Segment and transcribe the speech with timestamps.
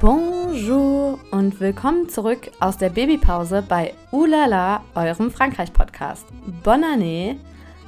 [0.00, 6.24] Bonjour und willkommen zurück aus der Babypause bei Oulala, eurem Frankreich-Podcast.
[6.62, 7.36] Bonne année,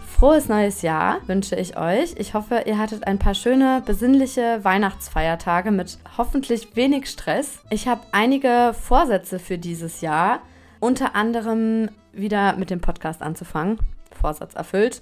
[0.09, 2.17] frohes neues Jahr wünsche ich euch.
[2.19, 7.61] Ich hoffe, ihr hattet ein paar schöne, besinnliche Weihnachtsfeiertage mit hoffentlich wenig Stress.
[7.71, 10.41] Ich habe einige Vorsätze für dieses Jahr,
[10.81, 13.79] unter anderem wieder mit dem Podcast anzufangen.
[14.21, 15.01] Vorsatz erfüllt.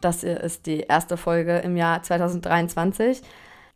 [0.00, 3.20] Das ist die erste Folge im Jahr 2023.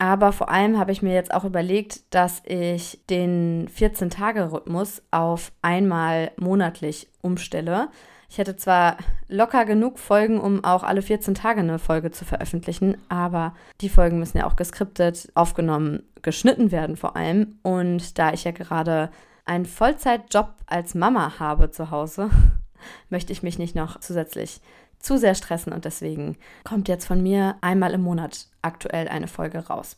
[0.03, 6.33] Aber vor allem habe ich mir jetzt auch überlegt, dass ich den 14-Tage-Rhythmus auf einmal
[6.37, 7.89] monatlich umstelle.
[8.29, 8.97] Ich hätte zwar
[9.29, 14.19] locker genug Folgen, um auch alle 14 Tage eine Folge zu veröffentlichen, aber die Folgen
[14.19, 17.61] müssen ja auch geskriptet, aufgenommen, geschnitten werden vor allem.
[17.63, 19.09] Und da ich ja gerade
[19.45, 22.29] einen Vollzeitjob als Mama habe zu Hause,
[23.09, 24.61] möchte ich mich nicht noch zusätzlich
[25.03, 29.59] zu sehr stressen und deswegen kommt jetzt von mir einmal im Monat aktuell eine Folge
[29.67, 29.97] raus.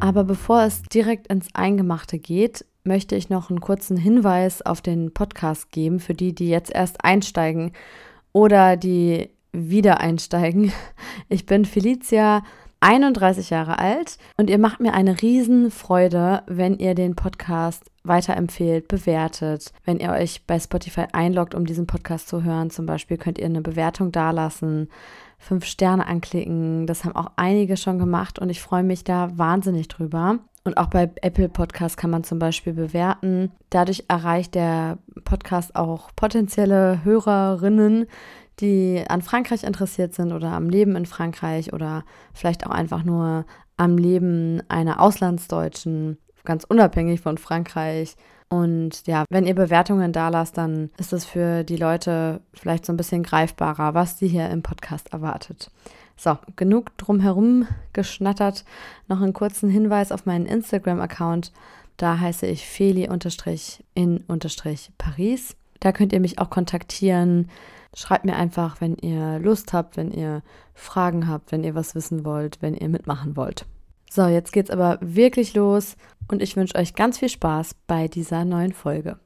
[0.00, 5.14] Aber bevor es direkt ins Eingemachte geht, möchte ich noch einen kurzen Hinweis auf den
[5.14, 7.72] Podcast geben für die, die jetzt erst einsteigen
[8.32, 10.72] oder die wieder einsteigen.
[11.28, 12.42] Ich bin Felicia
[12.80, 19.72] 31 Jahre alt und ihr macht mir eine Riesenfreude, wenn ihr den Podcast weiterempfehlt, bewertet.
[19.84, 23.46] Wenn ihr euch bei Spotify einloggt, um diesen Podcast zu hören, zum Beispiel, könnt ihr
[23.46, 24.88] eine Bewertung dalassen,
[25.38, 26.86] fünf Sterne anklicken.
[26.86, 30.38] Das haben auch einige schon gemacht und ich freue mich da wahnsinnig drüber.
[30.64, 33.52] Und auch bei Apple Podcast kann man zum Beispiel bewerten.
[33.68, 38.06] Dadurch erreicht der Podcast auch potenzielle Hörerinnen,
[38.60, 43.44] die an Frankreich interessiert sind oder am Leben in Frankreich oder vielleicht auch einfach nur
[43.76, 48.16] am Leben einer Auslandsdeutschen, ganz unabhängig von Frankreich.
[48.48, 52.92] Und ja, wenn ihr Bewertungen da lasst, dann ist es für die Leute vielleicht so
[52.92, 55.70] ein bisschen greifbarer, was sie hier im Podcast erwartet.
[56.16, 58.64] So, genug drumherum geschnattert.
[59.08, 61.52] Noch einen kurzen Hinweis auf meinen Instagram-Account.
[61.96, 63.86] Da heiße ich feli-in-paris.
[65.80, 67.50] Da könnt ihr mich auch kontaktieren
[67.94, 70.42] Schreibt mir einfach, wenn ihr Lust habt, wenn ihr
[70.74, 73.66] Fragen habt, wenn ihr was wissen wollt, wenn ihr mitmachen wollt.
[74.14, 75.96] So, jetzt geht's aber wirklich los
[76.30, 79.18] und ich wünsche euch ganz viel Spaß bei dieser neuen Folge.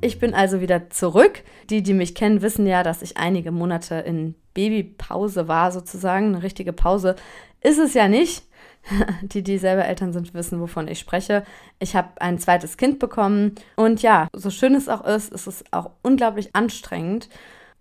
[0.00, 1.42] Ich bin also wieder zurück.
[1.70, 6.26] Die, die mich kennen, wissen ja, dass ich einige Monate in Babypause war, sozusagen.
[6.26, 7.16] Eine richtige Pause
[7.62, 8.44] ist es ja nicht.
[9.22, 11.42] die, die selber Eltern sind, wissen, wovon ich spreche.
[11.80, 15.64] Ich habe ein zweites Kind bekommen und ja, so schön es auch ist, ist es
[15.72, 17.28] auch unglaublich anstrengend.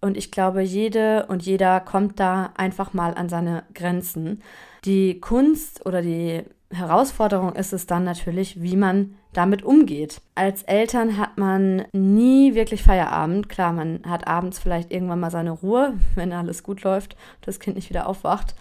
[0.01, 4.41] Und ich glaube, jede und jeder kommt da einfach mal an seine Grenzen.
[4.83, 10.21] Die Kunst oder die Herausforderung ist es dann natürlich, wie man damit umgeht.
[10.35, 13.49] Als Eltern hat man nie wirklich Feierabend.
[13.49, 17.59] Klar, man hat abends vielleicht irgendwann mal seine Ruhe, wenn alles gut läuft, und das
[17.59, 18.55] Kind nicht wieder aufwacht.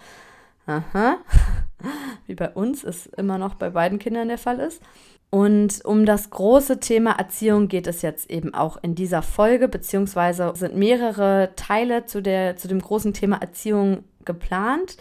[0.65, 1.17] Aha.
[2.25, 4.81] Wie bei uns es immer noch bei beiden Kindern der Fall ist.
[5.29, 10.53] Und um das große Thema Erziehung geht es jetzt eben auch in dieser Folge, beziehungsweise
[10.55, 14.97] sind mehrere Teile zu, der, zu dem großen Thema Erziehung geplant.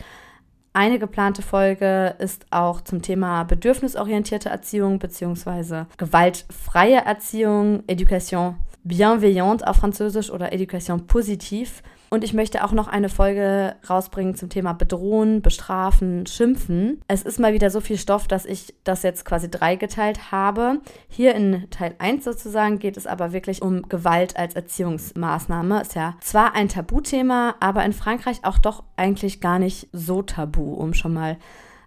[0.72, 9.76] Eine geplante Folge ist auch zum Thema bedürfnisorientierte Erziehung beziehungsweise gewaltfreie Erziehung, Education bienveillante auf
[9.76, 11.82] Französisch oder Education positiv.
[12.14, 17.00] Und ich möchte auch noch eine Folge rausbringen zum Thema Bedrohen, Bestrafen, Schimpfen.
[17.08, 20.78] Es ist mal wieder so viel Stoff, dass ich das jetzt quasi dreigeteilt habe.
[21.08, 25.80] Hier in Teil 1 sozusagen geht es aber wirklich um Gewalt als Erziehungsmaßnahme.
[25.80, 30.72] Ist ja zwar ein Tabuthema, aber in Frankreich auch doch eigentlich gar nicht so tabu,
[30.72, 31.36] um schon mal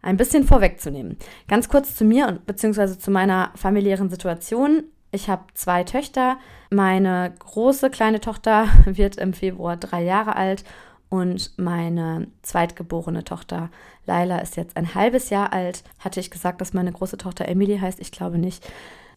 [0.01, 1.15] ein bisschen vorwegzunehmen.
[1.47, 4.83] Ganz kurz zu mir und beziehungsweise zu meiner familiären Situation.
[5.11, 6.37] Ich habe zwei Töchter.
[6.69, 10.63] Meine große kleine Tochter wird im Februar drei Jahre alt
[11.09, 13.69] und meine zweitgeborene Tochter
[14.05, 15.83] Laila ist jetzt ein halbes Jahr alt.
[15.99, 17.99] Hatte ich gesagt, dass meine große Tochter Emily heißt?
[17.99, 18.69] Ich glaube nicht.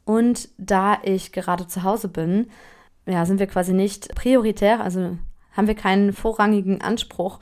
[0.05, 2.51] Und da ich gerade zu Hause bin,
[3.07, 5.19] ja, sind wir quasi nicht prioritär, also
[5.53, 7.41] haben wir keinen vorrangigen Anspruch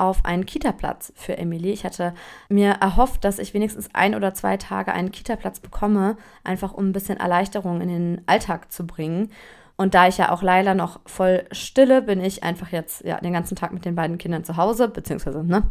[0.00, 1.70] auf einen Kita-Platz für Emily.
[1.70, 2.14] Ich hatte
[2.48, 6.92] mir erhofft, dass ich wenigstens ein oder zwei Tage einen Kita-Platz bekomme, einfach um ein
[6.92, 9.30] bisschen Erleichterung in den Alltag zu bringen.
[9.76, 13.32] Und da ich ja auch Laila noch voll stille, bin ich einfach jetzt ja, den
[13.32, 15.62] ganzen Tag mit den beiden Kindern zu Hause, beziehungsweise ne,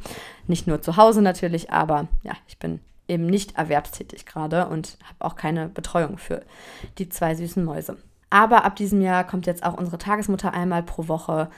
[0.47, 2.79] nicht nur zu Hause natürlich, aber ja, ich bin
[3.09, 6.43] eben nicht erwerbstätig gerade und habe auch keine Betreuung für
[6.97, 7.97] die zwei süßen Mäuse.
[8.29, 11.49] Aber ab diesem Jahr kommt jetzt auch unsere Tagesmutter einmal pro Woche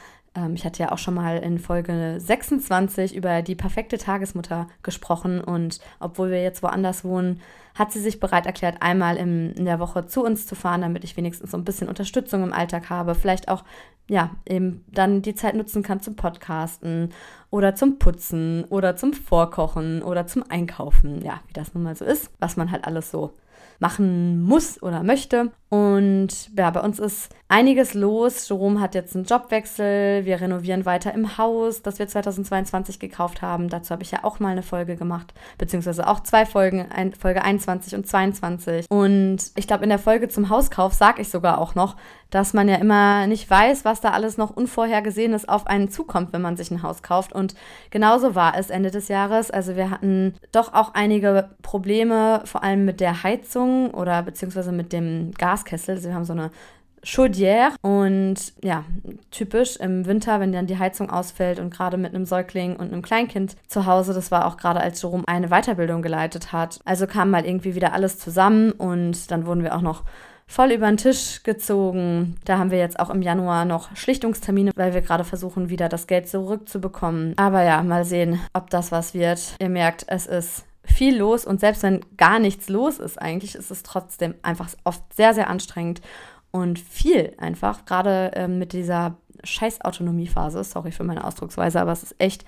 [0.53, 5.79] ich hatte ja auch schon mal in Folge 26 über die perfekte Tagesmutter gesprochen und
[5.99, 7.41] obwohl wir jetzt woanders wohnen,
[7.75, 11.03] hat sie sich bereit erklärt, einmal im, in der Woche zu uns zu fahren, damit
[11.03, 13.15] ich wenigstens so ein bisschen Unterstützung im Alltag habe.
[13.15, 13.63] Vielleicht auch,
[14.07, 17.13] ja, eben dann die Zeit nutzen kann zum Podcasten
[17.49, 21.21] oder zum Putzen oder zum Vorkochen oder zum Einkaufen.
[21.21, 23.33] Ja, wie das nun mal so ist, was man halt alles so
[23.79, 25.51] machen muss oder möchte.
[25.69, 28.49] Und ja, bei uns ist einiges los.
[28.49, 30.25] Jerome hat jetzt einen Jobwechsel.
[30.25, 33.69] Wir renovieren weiter im Haus, das wir 2022 gekauft haben.
[33.69, 36.87] Dazu habe ich ja auch mal eine Folge gemacht, beziehungsweise auch zwei Folgen,
[37.19, 38.87] Folge 21 und 22.
[38.89, 41.95] Und ich glaube, in der Folge zum Hauskauf sage ich sogar auch noch,
[42.29, 46.41] dass man ja immer nicht weiß, was da alles noch Unvorhergesehenes auf einen zukommt, wenn
[46.41, 47.33] man sich ein Haus kauft.
[47.33, 47.55] Und
[47.89, 49.49] genauso war es Ende des Jahres.
[49.49, 54.93] Also wir hatten doch auch einige Probleme, vor allem mit der Heizung oder beziehungsweise mit
[54.93, 55.95] dem Gaskessel.
[55.95, 56.51] Also wir haben so eine
[57.03, 58.83] Chaudière und ja,
[59.31, 63.01] typisch im Winter, wenn dann die Heizung ausfällt und gerade mit einem Säugling und einem
[63.01, 66.79] Kleinkind zu Hause, das war auch gerade als Jerome eine Weiterbildung geleitet hat.
[66.83, 70.03] Also kam mal irgendwie wieder alles zusammen und dann wurden wir auch noch
[70.45, 72.35] voll über den Tisch gezogen.
[72.43, 76.07] Da haben wir jetzt auch im Januar noch Schlichtungstermine, weil wir gerade versuchen, wieder das
[76.07, 77.33] Geld zurückzubekommen.
[77.37, 79.55] Aber ja, mal sehen, ob das was wird.
[79.59, 83.71] Ihr merkt, es ist viel los und selbst wenn gar nichts los ist, eigentlich ist
[83.71, 86.01] es trotzdem einfach oft sehr, sehr anstrengend
[86.51, 90.63] und viel einfach, gerade äh, mit dieser scheiß Autonomiephase.
[90.63, 92.45] Sorry für meine Ausdrucksweise, aber es ist echt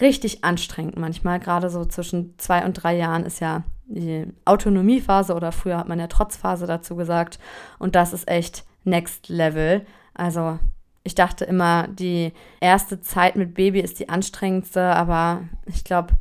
[0.00, 1.40] richtig anstrengend manchmal.
[1.40, 5.98] Gerade so zwischen zwei und drei Jahren ist ja die Autonomiephase oder früher hat man
[5.98, 7.38] ja Trotzphase dazu gesagt.
[7.78, 9.84] Und das ist echt Next Level.
[10.14, 10.58] Also
[11.02, 16.14] ich dachte immer, die erste Zeit mit Baby ist die anstrengendste, aber ich glaube,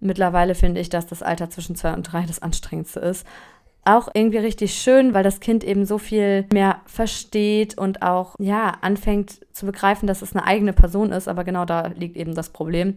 [0.00, 3.26] mittlerweile finde ich, dass das Alter zwischen zwei und drei das anstrengendste ist.
[3.84, 8.74] Auch irgendwie richtig schön, weil das Kind eben so viel mehr versteht und auch, ja,
[8.80, 11.28] anfängt zu begreifen, dass es eine eigene Person ist.
[11.28, 12.94] Aber genau da liegt eben das Problem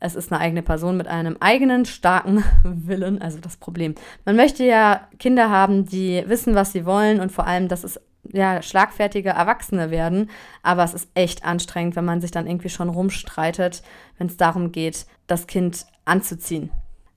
[0.00, 3.94] es ist eine eigene Person mit einem eigenen starken Willen, also das Problem.
[4.24, 8.00] Man möchte ja Kinder haben, die wissen, was sie wollen und vor allem, dass es
[8.24, 10.30] ja schlagfertige Erwachsene werden,
[10.62, 13.82] aber es ist echt anstrengend, wenn man sich dann irgendwie schon rumstreitet,
[14.18, 16.70] wenn es darum geht, das Kind anzuziehen.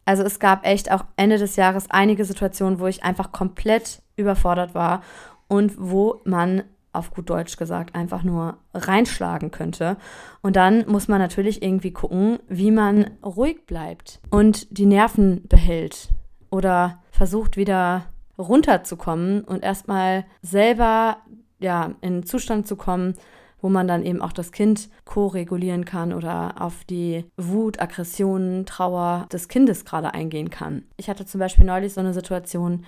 [0.06, 4.76] Also es gab echt auch Ende des Jahres einige Situationen, wo ich einfach komplett überfordert
[4.76, 5.02] war
[5.48, 9.98] und wo man auf gut Deutsch gesagt, einfach nur reinschlagen könnte.
[10.42, 16.10] Und dann muss man natürlich irgendwie gucken, wie man ruhig bleibt und die Nerven behält
[16.52, 18.06] oder versucht wieder
[18.38, 21.18] runterzukommen und erstmal selber
[21.60, 23.16] ja in einen Zustand zu kommen,
[23.62, 29.28] wo man dann eben auch das Kind ko-regulieren kann oder auf die Wut, Aggressionen, Trauer
[29.32, 30.84] des Kindes gerade eingehen kann.
[30.98, 32.86] Ich hatte zum Beispiel neulich so eine Situation,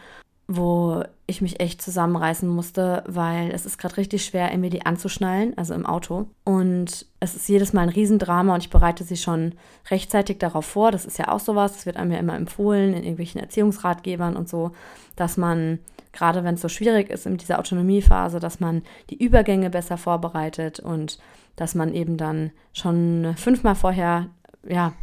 [0.47, 5.73] wo ich mich echt zusammenreißen musste, weil es ist gerade richtig schwer, Emily anzuschnallen, also
[5.73, 6.27] im Auto.
[6.43, 9.53] Und es ist jedes Mal ein Riesendrama und ich bereite sie schon
[9.89, 10.91] rechtzeitig darauf vor.
[10.91, 14.47] Das ist ja auch sowas, das wird einem ja immer empfohlen in irgendwelchen Erziehungsratgebern und
[14.47, 14.71] so,
[15.15, 15.79] dass man,
[16.13, 20.79] gerade wenn es so schwierig ist in dieser Autonomiephase, dass man die Übergänge besser vorbereitet
[20.79, 21.17] und
[21.55, 24.27] dass man eben dann schon fünfmal vorher
[24.67, 24.93] ja,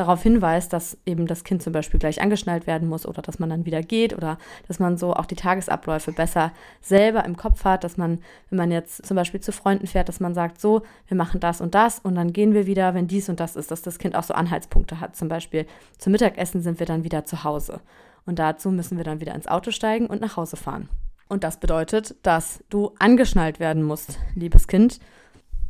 [0.00, 3.50] darauf hinweist, dass eben das Kind zum Beispiel gleich angeschnallt werden muss oder dass man
[3.50, 7.84] dann wieder geht oder dass man so auch die Tagesabläufe besser selber im Kopf hat,
[7.84, 11.16] dass man, wenn man jetzt zum Beispiel zu Freunden fährt, dass man sagt, so, wir
[11.16, 13.82] machen das und das und dann gehen wir wieder, wenn dies und das ist, dass
[13.82, 15.16] das Kind auch so Anhaltspunkte hat.
[15.16, 15.66] Zum Beispiel
[15.98, 17.80] zum Mittagessen sind wir dann wieder zu Hause
[18.26, 20.88] und dazu müssen wir dann wieder ins Auto steigen und nach Hause fahren.
[21.28, 24.98] Und das bedeutet, dass du angeschnallt werden musst, liebes Kind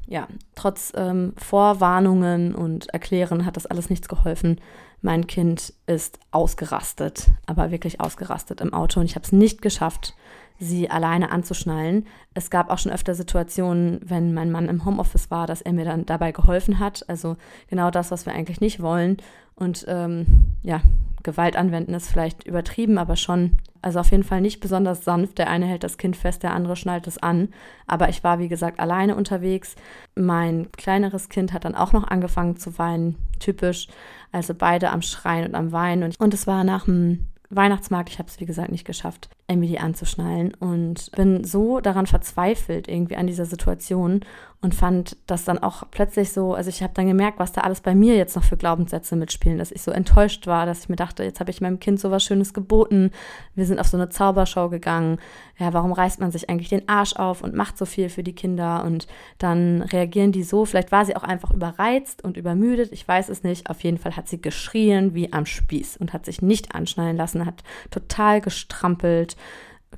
[0.08, 4.60] ja, trotz ähm, Vorwarnungen und Erklären hat das alles nichts geholfen.
[5.02, 10.14] Mein Kind ist ausgerastet, aber wirklich ausgerastet im Auto und ich habe es nicht geschafft,
[10.58, 12.06] sie alleine anzuschnallen.
[12.34, 15.84] Es gab auch schon öfter Situationen, wenn mein Mann im Homeoffice war, dass er mir
[15.84, 17.08] dann dabei geholfen hat.
[17.08, 17.36] Also
[17.68, 19.18] genau das, was wir eigentlich nicht wollen.
[19.54, 20.80] Und ähm, ja,
[21.22, 25.38] Gewalt anwenden ist vielleicht übertrieben, aber schon, also auf jeden Fall nicht besonders sanft.
[25.38, 27.48] Der eine hält das Kind fest, der andere schnallt es an.
[27.86, 29.76] Aber ich war, wie gesagt, alleine unterwegs.
[30.14, 33.88] Mein kleineres Kind hat dann auch noch angefangen zu weinen, typisch.
[34.32, 36.02] Also beide am Schreien und am Weinen.
[36.02, 39.78] Und, und es war nach dem Weihnachtsmarkt, ich habe es wie gesagt nicht geschafft, Emily
[39.78, 44.20] anzuschnallen und bin so daran verzweifelt irgendwie an dieser Situation
[44.60, 47.80] und fand das dann auch plötzlich so, also ich habe dann gemerkt, was da alles
[47.80, 50.96] bei mir jetzt noch für Glaubenssätze mitspielen, dass ich so enttäuscht war, dass ich mir
[50.96, 53.12] dachte, jetzt habe ich meinem Kind so was Schönes geboten,
[53.54, 55.18] wir sind auf so eine Zaubershow gegangen,
[55.58, 58.34] ja, warum reißt man sich eigentlich den Arsch auf und macht so viel für die
[58.34, 58.84] Kinder?
[58.84, 59.06] Und
[59.38, 63.44] dann reagieren die so, vielleicht war sie auch einfach überreizt und übermüdet, ich weiß es
[63.44, 67.16] nicht, auf jeden Fall hat sie geschrien wie am Spieß und hat sich nicht anschnallen
[67.16, 69.36] lassen, hat total gestrampelt,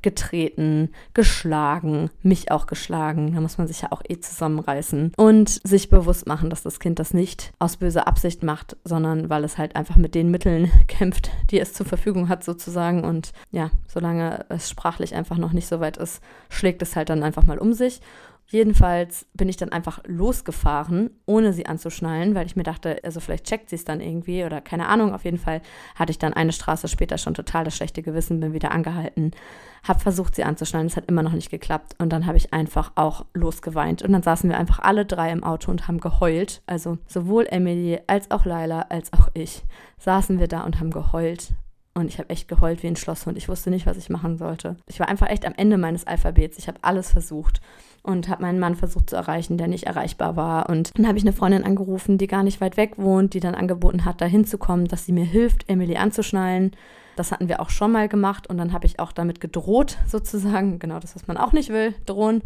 [0.02, 3.34] getreten, geschlagen, mich auch geschlagen.
[3.34, 6.98] Da muss man sich ja auch eh zusammenreißen und sich bewusst machen, dass das Kind
[6.98, 11.30] das nicht aus böser Absicht macht, sondern weil es halt einfach mit den Mitteln kämpft,
[11.50, 13.04] die es zur Verfügung hat sozusagen.
[13.04, 17.22] Und ja, solange es sprachlich einfach noch nicht so weit ist, schlägt es halt dann
[17.22, 18.00] einfach mal um sich.
[18.52, 23.46] Jedenfalls bin ich dann einfach losgefahren, ohne sie anzuschnallen, weil ich mir dachte, also vielleicht
[23.46, 25.14] checkt sie es dann irgendwie oder keine Ahnung.
[25.14, 25.62] Auf jeden Fall
[25.94, 29.30] hatte ich dann eine Straße später schon total das schlechte Gewissen, bin wieder angehalten,
[29.84, 30.88] habe versucht, sie anzuschnallen.
[30.88, 34.02] Es hat immer noch nicht geklappt und dann habe ich einfach auch losgeweint.
[34.02, 36.60] Und dann saßen wir einfach alle drei im Auto und haben geheult.
[36.66, 39.62] Also sowohl Emily als auch Laila als auch ich
[39.98, 41.52] saßen wir da und haben geheult.
[41.94, 43.36] Und ich habe echt geheult wie ein Schlosshund.
[43.36, 44.76] Ich wusste nicht, was ich machen sollte.
[44.86, 46.56] Ich war einfach echt am Ende meines Alphabets.
[46.58, 47.60] Ich habe alles versucht
[48.02, 50.68] und habe meinen Mann versucht zu erreichen, der nicht erreichbar war.
[50.68, 53.56] Und dann habe ich eine Freundin angerufen, die gar nicht weit weg wohnt, die dann
[53.56, 56.72] angeboten hat, da hinzukommen, dass sie mir hilft, Emily anzuschnallen.
[57.16, 60.78] Das hatten wir auch schon mal gemacht und dann habe ich auch damit gedroht, sozusagen,
[60.78, 62.42] genau das, was man auch nicht will, drohen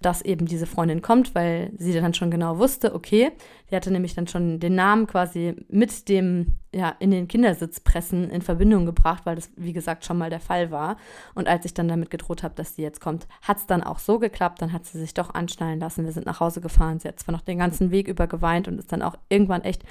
[0.00, 3.32] dass eben diese Freundin kommt, weil sie dann schon genau wusste, okay,
[3.70, 8.42] die hatte nämlich dann schon den Namen quasi mit dem, ja, in den Kindersitzpressen in
[8.42, 10.96] Verbindung gebracht, weil das, wie gesagt, schon mal der Fall war.
[11.34, 13.98] Und als ich dann damit gedroht habe, dass sie jetzt kommt, hat es dann auch
[13.98, 16.04] so geklappt, dann hat sie sich doch anschnallen lassen.
[16.04, 16.98] Wir sind nach Hause gefahren.
[16.98, 19.84] Sie hat zwar noch den ganzen Weg über geweint und ist dann auch irgendwann echt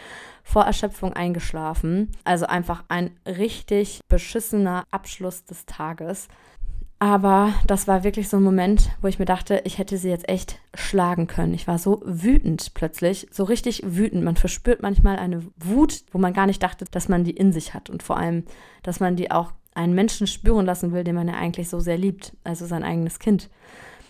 [0.43, 2.11] vor Erschöpfung eingeschlafen.
[2.23, 6.27] Also einfach ein richtig beschissener Abschluss des Tages.
[6.99, 10.27] Aber das war wirklich so ein Moment, wo ich mir dachte, ich hätte sie jetzt
[10.27, 11.53] echt schlagen können.
[11.53, 14.23] Ich war so wütend plötzlich, so richtig wütend.
[14.23, 17.75] Man verspürt manchmal eine Wut, wo man gar nicht dachte, dass man die in sich
[17.75, 17.91] hat.
[17.91, 18.45] Und vor allem,
[18.81, 21.99] dass man die auch einen Menschen spüren lassen will, den man ja eigentlich so sehr
[21.99, 23.51] liebt, also sein eigenes Kind.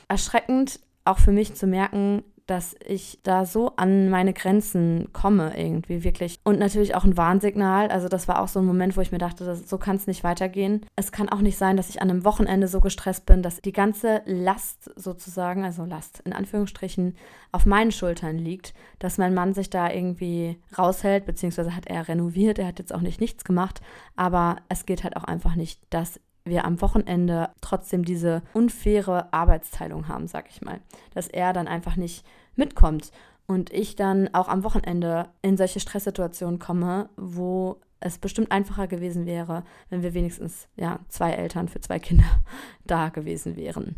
[0.07, 6.03] Erschreckend auch für mich zu merken, dass ich da so an meine Grenzen komme irgendwie
[6.03, 6.39] wirklich.
[6.43, 7.89] Und natürlich auch ein Warnsignal.
[7.89, 10.07] Also das war auch so ein Moment, wo ich mir dachte, das, so kann es
[10.07, 10.85] nicht weitergehen.
[10.95, 13.73] Es kann auch nicht sein, dass ich an einem Wochenende so gestresst bin, dass die
[13.73, 17.17] ganze Last sozusagen, also Last in Anführungsstrichen,
[17.51, 22.59] auf meinen Schultern liegt, dass mein Mann sich da irgendwie raushält, beziehungsweise hat er renoviert,
[22.59, 23.81] er hat jetzt auch nicht nichts gemacht,
[24.15, 30.07] aber es geht halt auch einfach nicht, dass wir am Wochenende trotzdem diese unfaire Arbeitsteilung
[30.07, 30.79] haben, sag ich mal.
[31.13, 32.25] Dass er dann einfach nicht
[32.55, 33.11] mitkommt
[33.45, 39.25] und ich dann auch am Wochenende in solche Stresssituationen komme, wo es bestimmt einfacher gewesen
[39.25, 42.25] wäre, wenn wir wenigstens ja, zwei Eltern für zwei Kinder
[42.85, 43.95] da gewesen wären.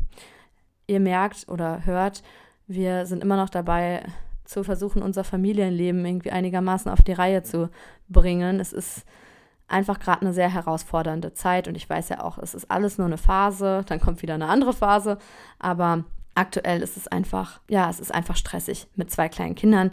[0.88, 2.24] Ihr merkt oder hört,
[2.68, 4.04] wir sind immer noch dabei,
[4.50, 7.70] zu versuchen, unser Familienleben irgendwie einigermaßen auf die Reihe zu
[8.10, 8.60] bringen.
[8.60, 9.06] Es ist
[9.72, 13.08] einfach gerade eine sehr herausfordernde Zeit und ich weiß ja auch, es ist alles nur
[13.08, 15.18] eine Phase, dann kommt wieder eine andere Phase,
[15.60, 16.04] aber
[16.36, 19.92] aktuell ist es einfach, ja, es ist einfach stressig mit zwei kleinen Kindern.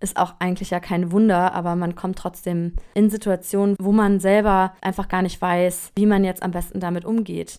[0.00, 4.74] Ist auch eigentlich ja kein Wunder, aber man kommt trotzdem in Situationen, wo man selber
[4.80, 7.58] einfach gar nicht weiß, wie man jetzt am besten damit umgeht.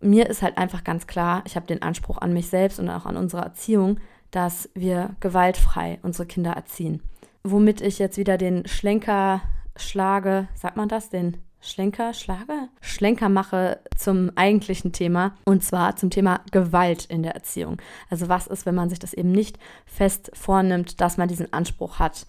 [0.00, 3.06] Mir ist halt einfach ganz klar, ich habe den Anspruch an mich selbst und auch
[3.06, 4.00] an unsere Erziehung,
[4.32, 7.00] dass wir gewaltfrei unsere Kinder erziehen.
[7.44, 9.40] Womit ich jetzt wieder den Schlenker
[9.78, 12.68] schlage, sagt man das, den Schlenker, Schlage?
[12.80, 17.78] Schlenker mache zum eigentlichen Thema und zwar zum Thema Gewalt in der Erziehung.
[18.10, 21.98] Also was ist, wenn man sich das eben nicht fest vornimmt, dass man diesen Anspruch
[21.98, 22.26] hat,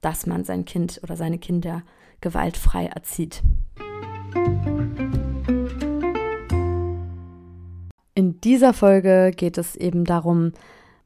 [0.00, 1.82] dass man sein Kind oder seine Kinder
[2.20, 3.42] gewaltfrei erzieht.
[8.14, 10.52] In dieser Folge geht es eben darum,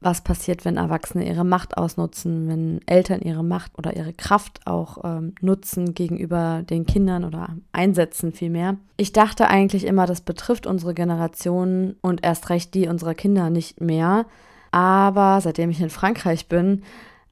[0.02, 4.98] was passiert, wenn Erwachsene ihre Macht ausnutzen, wenn Eltern ihre Macht oder ihre Kraft auch
[5.04, 8.76] ähm, nutzen gegenüber den Kindern oder einsetzen vielmehr.
[8.96, 13.80] Ich dachte eigentlich immer, das betrifft unsere Generation und erst recht die unserer Kinder nicht
[13.80, 14.26] mehr.
[14.70, 16.82] Aber seitdem ich in Frankreich bin,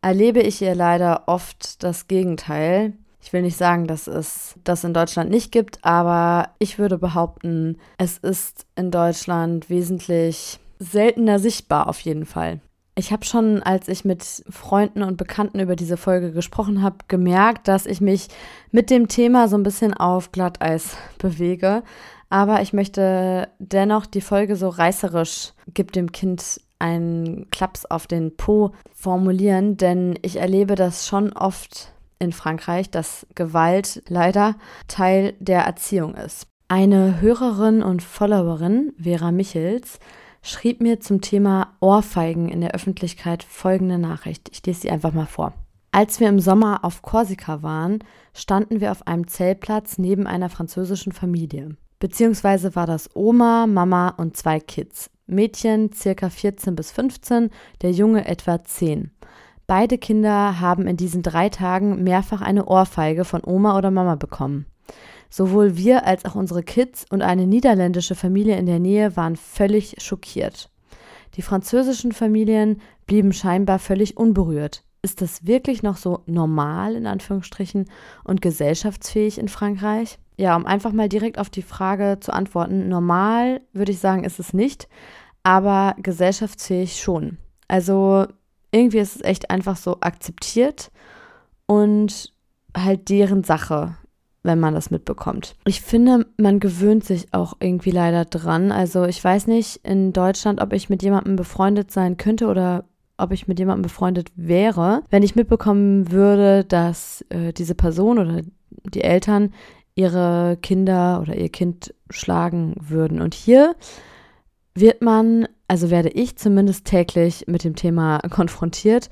[0.03, 2.95] erlebe ich hier leider oft das Gegenteil.
[3.23, 7.77] Ich will nicht sagen, dass es das in Deutschland nicht gibt, aber ich würde behaupten,
[7.99, 12.61] es ist in Deutschland wesentlich seltener sichtbar auf jeden Fall.
[12.97, 17.69] Ich habe schon, als ich mit Freunden und Bekannten über diese Folge gesprochen habe, gemerkt,
[17.69, 18.29] dass ich mich
[18.73, 21.83] mit dem Thema so ein bisschen auf Glatteis bewege.
[22.31, 28.37] Aber ich möchte dennoch die Folge so reißerisch, gibt dem Kind einen Klaps auf den
[28.37, 34.57] Po formulieren, denn ich erlebe das schon oft in Frankreich, dass Gewalt leider
[34.89, 36.47] Teil der Erziehung ist.
[36.69, 39.99] Eine Hörerin und Followerin, Vera Michels,
[40.43, 44.49] schrieb mir zum Thema Ohrfeigen in der Öffentlichkeit folgende Nachricht.
[44.53, 45.53] Ich lese sie einfach mal vor.
[45.93, 47.99] Als wir im Sommer auf Korsika waren,
[48.33, 51.77] standen wir auf einem Zeltplatz neben einer französischen Familie.
[51.99, 55.11] Beziehungsweise war das Oma, Mama und zwei Kids.
[55.27, 57.51] Mädchen circa 14 bis 15,
[57.83, 59.11] der Junge etwa 10.
[59.67, 64.67] Beide Kinder haben in diesen drei Tagen mehrfach eine Ohrfeige von Oma oder Mama bekommen.
[65.31, 69.97] Sowohl wir als auch unsere Kids und eine niederländische Familie in der Nähe waren völlig
[70.03, 70.71] schockiert.
[71.35, 74.83] Die französischen Familien blieben scheinbar völlig unberührt.
[75.03, 77.87] Ist das wirklich noch so normal in Anführungsstrichen
[78.25, 80.19] und gesellschaftsfähig in Frankreich?
[80.37, 84.41] Ja, um einfach mal direkt auf die Frage zu antworten, normal würde ich sagen, ist
[84.41, 84.89] es nicht,
[85.43, 87.39] aber gesellschaftsfähig schon.
[87.69, 88.27] Also
[88.73, 90.91] irgendwie ist es echt einfach so akzeptiert
[91.67, 92.33] und
[92.77, 93.97] halt deren Sache,
[94.43, 95.55] wenn man das mitbekommt.
[95.67, 98.73] Ich finde, man gewöhnt sich auch irgendwie leider dran.
[98.73, 102.85] Also ich weiß nicht in Deutschland, ob ich mit jemandem befreundet sein könnte oder
[103.19, 108.41] ob ich mit jemandem befreundet wäre, wenn ich mitbekommen würde, dass äh, diese Person oder
[108.95, 109.53] die Eltern
[109.95, 113.21] ihre Kinder oder ihr Kind schlagen würden.
[113.21, 113.75] Und hier
[114.75, 119.11] wird man, also werde ich zumindest täglich mit dem Thema konfrontiert.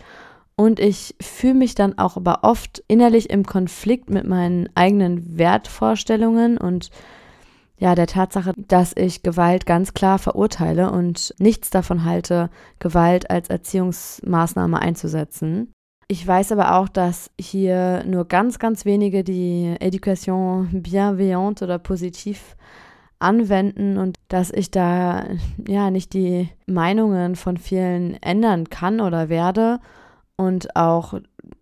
[0.59, 6.59] Und ich fühle mich dann auch aber oft innerlich im Konflikt mit meinen eigenen Wertvorstellungen
[6.59, 6.91] und
[7.79, 12.50] ja, der Tatsache, dass ich Gewalt ganz klar verurteile und nichts davon halte,
[12.81, 15.71] Gewalt als Erziehungsmaßnahme einzusetzen.
[16.09, 22.57] Ich weiß aber auch, dass hier nur ganz, ganz wenige die Education bienveillante oder positiv
[23.21, 25.25] anwenden und dass ich da
[25.69, 29.79] ja nicht die Meinungen von vielen ändern kann oder werde
[30.38, 31.14] und auch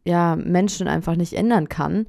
[0.05, 2.07] ja Menschen einfach nicht ändern kann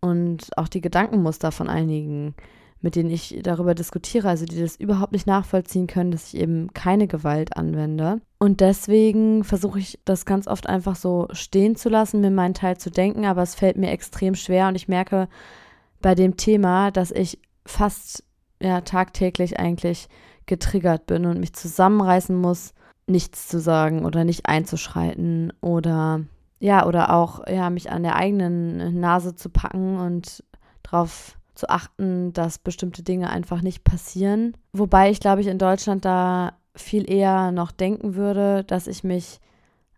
[0.00, 2.34] und auch die Gedankenmuster von einigen,
[2.82, 6.72] mit denen ich darüber diskutiere, also die das überhaupt nicht nachvollziehen können, dass ich eben
[6.72, 8.20] keine Gewalt anwende.
[8.38, 12.78] Und deswegen versuche ich das ganz oft einfach so stehen zu lassen, mir meinen Teil
[12.78, 15.28] zu denken, aber es fällt mir extrem schwer und ich merke
[16.00, 18.24] bei dem Thema, dass ich fast
[18.62, 20.08] ja tagtäglich eigentlich
[20.46, 22.72] getriggert bin und mich zusammenreißen muss,
[23.10, 26.22] nichts zu sagen oder nicht einzuschreiten oder
[26.58, 30.44] ja, oder auch ja, mich an der eigenen Nase zu packen und
[30.82, 34.56] darauf zu achten, dass bestimmte Dinge einfach nicht passieren.
[34.72, 39.40] Wobei ich glaube ich in Deutschland da viel eher noch denken würde, dass ich mich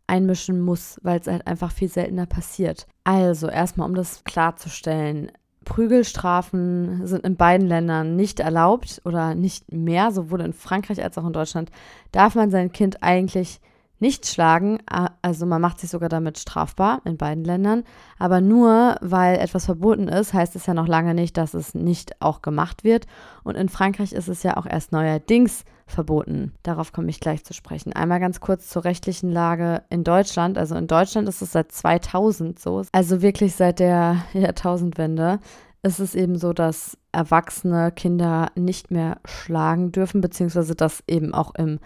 [0.07, 2.87] einmischen muss, weil es halt einfach viel seltener passiert.
[3.05, 5.33] Also erstmal, um das klarzustellen,
[5.65, 11.27] Prügelstrafen sind in beiden Ländern nicht erlaubt oder nicht mehr, sowohl in Frankreich als auch
[11.27, 11.71] in Deutschland.
[12.11, 13.61] Darf man sein Kind eigentlich
[14.03, 14.81] nicht schlagen,
[15.23, 17.85] also man macht sich sogar damit strafbar in beiden Ländern,
[18.19, 22.21] aber nur weil etwas verboten ist, heißt es ja noch lange nicht, dass es nicht
[22.21, 23.07] auch gemacht wird.
[23.45, 26.53] Und in Frankreich ist es ja auch erst neuerdings verboten.
[26.65, 27.93] Darauf komme ich gleich zu sprechen.
[27.93, 30.59] Einmal ganz kurz zur rechtlichen Lage in Deutschland.
[30.59, 35.39] Also in Deutschland ist es seit 2000 so, also wirklich seit der Jahrtausendwende
[35.85, 41.55] ist es eben so, dass erwachsene Kinder nicht mehr schlagen dürfen, beziehungsweise das eben auch
[41.55, 41.79] im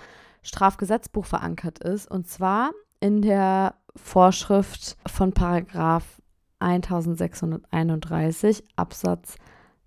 [0.46, 2.10] Strafgesetzbuch verankert ist.
[2.10, 6.20] Und zwar in der Vorschrift von Paragraph
[6.60, 9.36] 1631 Absatz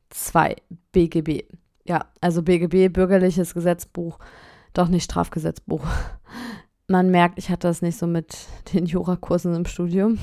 [0.09, 0.55] 2
[0.91, 1.43] BGB.
[1.85, 4.19] Ja, also BGB, Bürgerliches Gesetzbuch,
[4.73, 5.85] doch nicht Strafgesetzbuch.
[6.87, 8.35] Man merkt, ich hatte das nicht so mit
[8.73, 10.19] den Jurakursen im Studium.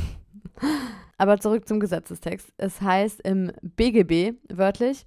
[1.19, 2.53] Aber zurück zum Gesetzestext.
[2.57, 5.07] Es heißt im BGB wörtlich,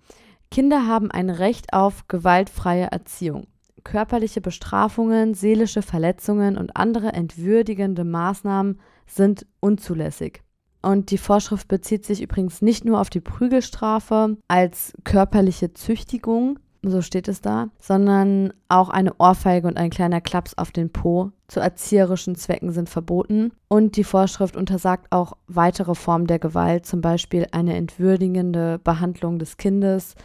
[0.52, 3.48] Kinder haben ein Recht auf gewaltfreie Erziehung.
[3.84, 10.44] Körperliche Bestrafungen, seelische Verletzungen und andere entwürdigende Maßnahmen sind unzulässig.
[10.82, 17.02] Und die Vorschrift bezieht sich übrigens nicht nur auf die Prügelstrafe als körperliche Züchtigung, so
[17.02, 21.60] steht es da, sondern auch eine Ohrfeige und ein kleiner Klaps auf den Po zu
[21.60, 23.52] erzieherischen Zwecken sind verboten.
[23.68, 29.58] Und die Vorschrift untersagt auch weitere Formen der Gewalt, zum Beispiel eine entwürdigende Behandlung des
[29.58, 30.16] Kindes,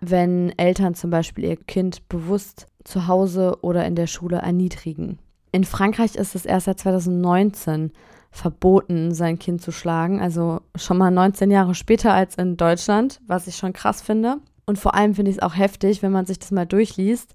[0.00, 5.18] wenn Eltern zum Beispiel ihr Kind bewusst zu Hause oder in der Schule erniedrigen.
[5.52, 7.92] In Frankreich ist es erst seit 2019
[8.30, 10.20] verboten, sein Kind zu schlagen.
[10.20, 14.38] Also schon mal 19 Jahre später als in Deutschland, was ich schon krass finde.
[14.66, 17.34] Und vor allem finde ich es auch heftig, wenn man sich das mal durchliest,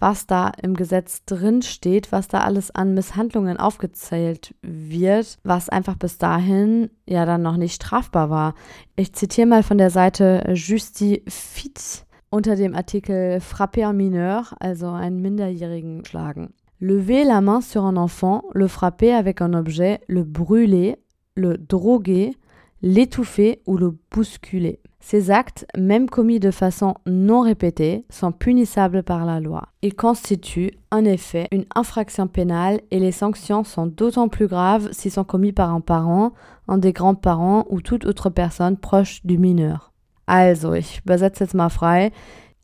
[0.00, 5.94] was da im Gesetz drin steht, was da alles an Misshandlungen aufgezählt wird, was einfach
[5.94, 8.54] bis dahin ja dann noch nicht strafbar war.
[8.96, 16.04] Ich zitiere mal von der Seite Justifit unter dem Artikel Frapper mineur, also einen Minderjährigen
[16.04, 16.54] schlagen.
[16.80, 20.96] Lever la main sur un enfant, le frapper avec un objet, le brûler,
[21.36, 22.34] le droguer,
[22.82, 24.80] l'étouffer ou le bousculer.
[24.98, 29.68] Ces actes, même commis de façon non répétée, sont punissables par la loi.
[29.82, 35.10] Ils constituent, en effet, une infraction pénale et les sanctions sont d'autant plus graves s'ils
[35.10, 36.32] sont commis par un parent,
[36.68, 39.91] un des grands-parents ou toute autre personne proche du mineur.
[40.32, 42.10] Also, ich übersetze jetzt mal frei.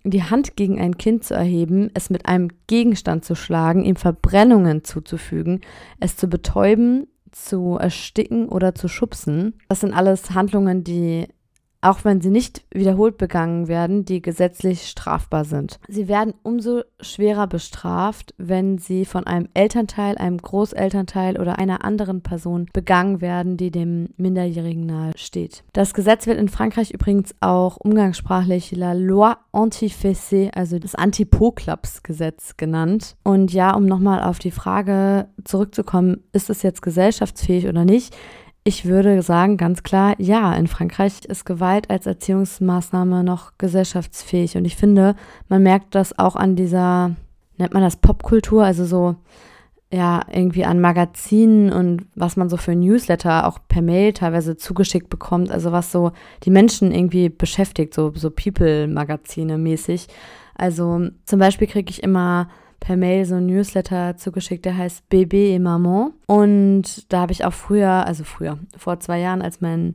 [0.03, 4.85] die Hand gegen ein Kind zu erheben, es mit einem Gegenstand zu schlagen, ihm Verbrennungen
[4.85, 5.61] zuzufügen,
[6.01, 9.53] es zu betäuben, zu ersticken oder zu schubsen.
[9.69, 11.27] Das sind alles Handlungen, die
[11.81, 15.79] auch wenn sie nicht wiederholt begangen werden, die gesetzlich strafbar sind.
[15.89, 22.23] Sie werden umso schwerer bestraft, wenn sie von einem Elternteil, einem Großelternteil oder einer anderen
[22.23, 25.63] Person begangen werden, die dem Minderjährigen nahe steht.
[25.73, 33.17] Das Gesetz wird in Frankreich übrigens auch umgangssprachlich La Loi Anti-Fessé, also das Anti-Poklaps-Gesetz genannt.
[33.23, 38.15] Und ja, um nochmal auf die Frage zurückzukommen, ist es jetzt gesellschaftsfähig oder nicht?
[38.65, 44.57] Ich würde sagen, ganz klar, ja, in Frankreich ist Gewalt als Erziehungsmaßnahme noch gesellschaftsfähig.
[44.57, 45.15] Und ich finde,
[45.49, 47.17] man merkt das auch an dieser,
[47.57, 49.17] nennt man das Popkultur, also so,
[49.91, 55.09] ja, irgendwie an Magazinen und was man so für Newsletter auch per Mail teilweise zugeschickt
[55.09, 60.09] bekommt, also was so die Menschen irgendwie beschäftigt, so, so People-Magazine mäßig.
[60.55, 62.49] Also zum Beispiel kriege ich immer
[62.81, 66.13] per Mail so ein Newsletter zugeschickt, der heißt Bébé et Maman.
[66.27, 69.95] Und da habe ich auch früher, also früher, vor zwei Jahren, als mein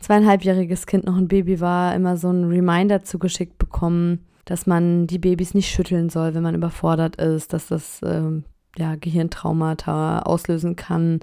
[0.00, 5.18] zweieinhalbjähriges Kind noch ein Baby war, immer so ein Reminder zugeschickt bekommen, dass man die
[5.18, 8.44] Babys nicht schütteln soll, wenn man überfordert ist, dass das ähm,
[8.76, 11.20] ja, Gehirntraumata auslösen kann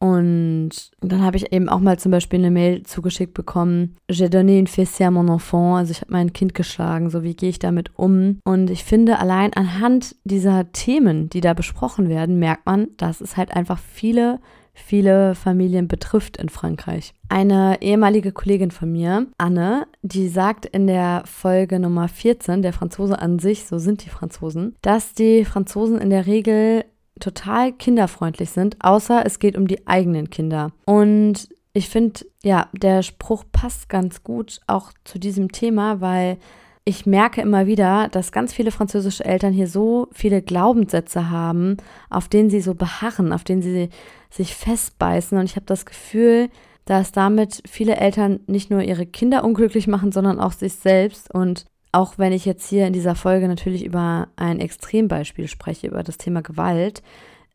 [0.00, 3.96] und dann habe ich eben auch mal zum Beispiel eine Mail zugeschickt bekommen.
[4.08, 5.76] J'ai donné une fessée à mon enfant.
[5.76, 7.10] Also ich habe mein Kind geschlagen.
[7.10, 8.40] So wie gehe ich damit um?
[8.44, 13.36] Und ich finde, allein anhand dieser Themen, die da besprochen werden, merkt man, dass es
[13.36, 14.38] halt einfach viele,
[14.72, 17.12] viele Familien betrifft in Frankreich.
[17.28, 23.18] Eine ehemalige Kollegin von mir, Anne, die sagt in der Folge Nummer 14, der Franzose
[23.18, 26.84] an sich, so sind die Franzosen, dass die Franzosen in der Regel
[27.18, 30.72] total kinderfreundlich sind, außer es geht um die eigenen Kinder.
[30.84, 36.38] Und ich finde, ja, der Spruch passt ganz gut auch zu diesem Thema, weil
[36.84, 41.76] ich merke immer wieder, dass ganz viele französische Eltern hier so viele Glaubenssätze haben,
[42.08, 43.90] auf denen sie so beharren, auf denen sie
[44.30, 45.36] sich festbeißen.
[45.36, 46.48] Und ich habe das Gefühl,
[46.86, 51.32] dass damit viele Eltern nicht nur ihre Kinder unglücklich machen, sondern auch sich selbst.
[51.32, 51.66] Und
[51.98, 56.16] auch wenn ich jetzt hier in dieser Folge natürlich über ein Extrembeispiel spreche, über das
[56.16, 57.02] Thema Gewalt,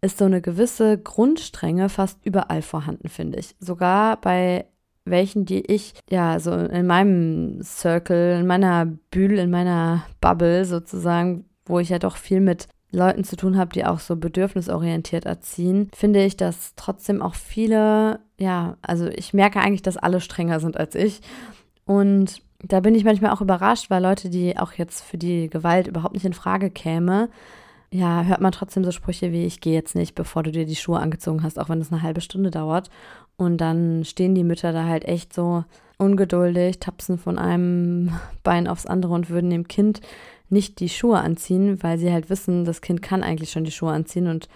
[0.02, 3.56] ist so eine gewisse Grundstrenge fast überall vorhanden, finde ich.
[3.62, 4.66] Sogar bei
[5.06, 11.46] welchen, die ich ja so in meinem Circle, in meiner Bühl, in meiner Bubble sozusagen,
[11.66, 15.90] wo ich ja doch viel mit Leuten zu tun habe, die auch so bedürfnisorientiert erziehen,
[15.96, 20.76] finde ich, dass trotzdem auch viele, ja, also ich merke eigentlich, dass alle strenger sind
[20.76, 21.22] als ich.
[21.86, 25.88] Und da bin ich manchmal auch überrascht, weil Leute, die auch jetzt für die Gewalt
[25.88, 27.30] überhaupt nicht in Frage käme,
[27.92, 30.76] ja, hört man trotzdem so Sprüche wie, ich gehe jetzt nicht, bevor du dir die
[30.76, 32.90] Schuhe angezogen hast, auch wenn es eine halbe Stunde dauert.
[33.38, 35.64] Und dann stehen die Mütter da halt echt so
[35.98, 38.12] ungeduldig, tapsen von einem
[38.44, 40.02] Bein aufs andere und würden dem Kind
[40.50, 43.92] nicht die Schuhe anziehen, weil sie halt wissen, das Kind kann eigentlich schon die Schuhe
[43.92, 44.48] anziehen und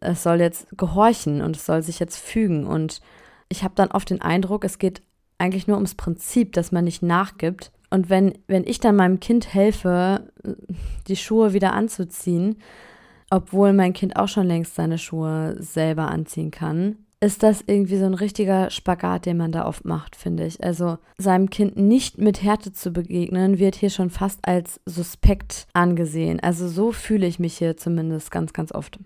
[0.00, 2.66] es soll jetzt gehorchen und es soll sich jetzt fügen.
[2.66, 3.00] Und
[3.48, 5.02] ich habe dann oft den Eindruck, es geht
[5.38, 7.72] eigentlich nur ums Prinzip, dass man nicht nachgibt.
[7.90, 10.30] Und wenn, wenn ich dann meinem Kind helfe,
[11.06, 12.56] die Schuhe wieder anzuziehen,
[13.30, 18.04] obwohl mein Kind auch schon längst seine Schuhe selber anziehen kann, ist das irgendwie so
[18.04, 20.62] ein richtiger Spagat, den man da oft macht, finde ich.
[20.62, 26.38] Also seinem Kind nicht mit Härte zu begegnen, wird hier schon fast als suspekt angesehen.
[26.40, 29.00] Also so fühle ich mich hier zumindest ganz, ganz oft.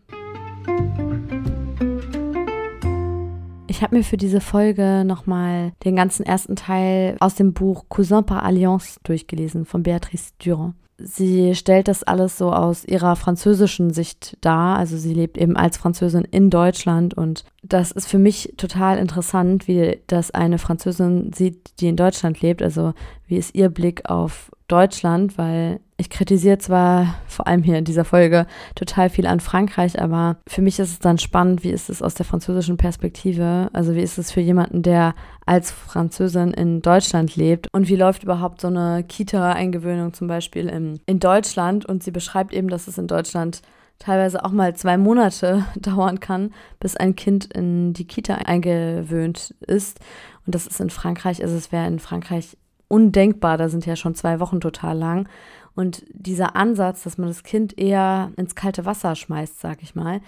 [3.83, 8.25] Ich habe mir für diese Folge nochmal den ganzen ersten Teil aus dem Buch Cousin
[8.25, 10.77] par Alliance durchgelesen von Beatrice Durand.
[10.99, 14.77] Sie stellt das alles so aus ihrer französischen Sicht dar.
[14.77, 19.67] Also sie lebt eben als Französin in Deutschland und das ist für mich total interessant,
[19.67, 22.63] wie das eine Französin sieht, die in Deutschland lebt.
[22.63, 22.95] Also
[23.27, 28.07] wie ist ihr Blick auf Deutschland, weil ich kritisiere zwar vor allem hier in dieser
[28.07, 32.01] Folge total viel an Frankreich, aber für mich ist es dann spannend, wie ist es
[32.01, 33.69] aus der französischen Perspektive?
[33.75, 38.23] Also wie ist es für jemanden, der als Französin in Deutschland lebt und wie läuft
[38.23, 41.85] überhaupt so eine Kita-Eingewöhnung zum Beispiel in, in Deutschland?
[41.85, 43.61] Und sie beschreibt eben, dass es in Deutschland
[43.99, 50.01] teilweise auch mal zwei Monate dauern kann, bis ein Kind in die Kita eingewöhnt ist.
[50.47, 52.57] Und das ist in Frankreich, also es wäre in Frankreich
[52.93, 53.57] undenkbar.
[53.57, 55.29] Da sind ja schon zwei Wochen total lang.
[55.75, 60.21] Und dieser Ansatz, dass man das Kind eher ins kalte Wasser schmeißt, sag ich mal,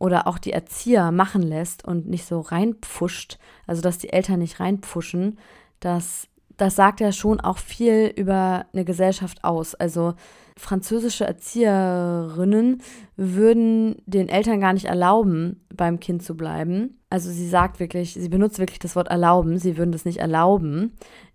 [0.00, 4.58] oder auch die Erzieher machen lässt und nicht so reinpfuscht, also dass die Eltern nicht
[4.58, 5.38] reinpfuschen,
[5.78, 6.26] das,
[6.56, 9.76] das sagt ja schon auch viel über eine Gesellschaft aus.
[9.76, 10.14] Also
[10.56, 12.82] französische Erzieherinnen
[13.16, 16.98] würden den Eltern gar nicht erlauben, beim Kind zu bleiben.
[17.10, 20.92] Also sie sagt wirklich, sie benutzt wirklich das Wort erlauben, sie würden das nicht erlauben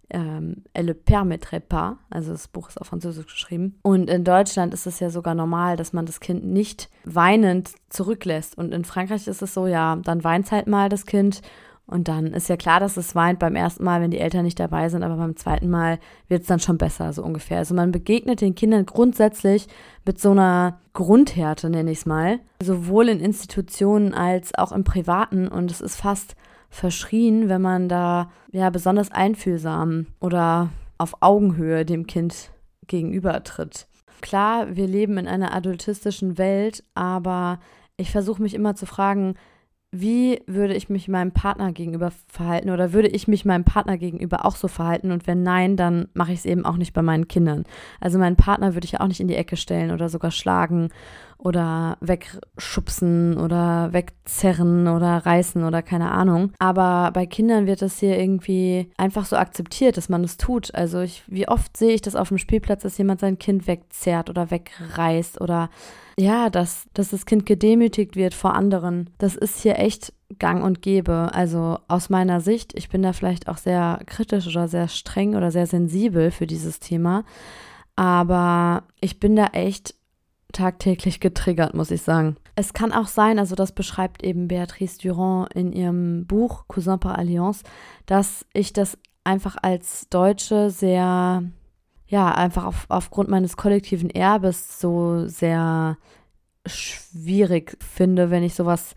[0.09, 3.79] ähm, Elle le permettrait pas, also das Buch ist auf Französisch geschrieben.
[3.81, 8.57] Und in Deutschland ist es ja sogar normal, dass man das Kind nicht weinend zurücklässt.
[8.57, 11.41] Und in Frankreich ist es so, ja, dann weint halt mal das Kind
[11.85, 14.59] Und dann ist ja klar, dass es weint beim ersten Mal, wenn die Eltern nicht
[14.59, 17.57] dabei sind, aber beim zweiten Mal wird es dann schon besser, so ungefähr.
[17.57, 19.67] Also man begegnet den Kindern grundsätzlich
[20.05, 25.49] mit so einer Grundhärte, nenne ich es mal, sowohl in Institutionen als auch im Privaten.
[25.49, 26.35] Und es ist fast
[26.73, 32.51] verschrien, wenn man da ja besonders einfühlsam oder auf Augenhöhe dem Kind
[32.87, 33.87] gegenübertritt.
[34.21, 37.59] Klar, wir leben in einer adultistischen Welt, aber
[37.95, 39.35] ich versuche mich immer zu fragen,
[39.91, 44.43] wie würde ich mich meinem Partner gegenüber verhalten oder würde ich mich meinem Partner gegenüber
[44.43, 47.27] auch so verhalten und wenn nein, dann mache ich es eben auch nicht bei meinen
[47.27, 47.65] Kindern.
[48.01, 50.89] Also meinen Partner würde ich auch nicht in die Ecke stellen oder sogar schlagen
[51.43, 56.51] oder wegschubsen oder wegzerren oder reißen oder keine Ahnung.
[56.59, 60.73] Aber bei Kindern wird das hier irgendwie einfach so akzeptiert, dass man es das tut.
[60.75, 64.29] Also ich, wie oft sehe ich das auf dem Spielplatz, dass jemand sein Kind wegzerrt
[64.29, 65.69] oder wegreißt oder
[66.17, 69.09] ja, dass, dass das Kind gedemütigt wird vor anderen.
[69.17, 71.31] Das ist hier echt gang und gäbe.
[71.33, 75.51] Also aus meiner Sicht, ich bin da vielleicht auch sehr kritisch oder sehr streng oder
[75.51, 77.23] sehr sensibel für dieses Thema.
[77.95, 79.95] Aber ich bin da echt
[80.53, 82.37] tagtäglich getriggert, muss ich sagen.
[82.55, 87.17] Es kann auch sein, also das beschreibt eben Beatrice Durand in ihrem Buch Cousin par
[87.17, 87.63] Alliance,
[88.05, 91.43] dass ich das einfach als Deutsche sehr,
[92.07, 95.97] ja, einfach auf, aufgrund meines kollektiven Erbes so sehr
[96.65, 98.95] schwierig finde, wenn ich sowas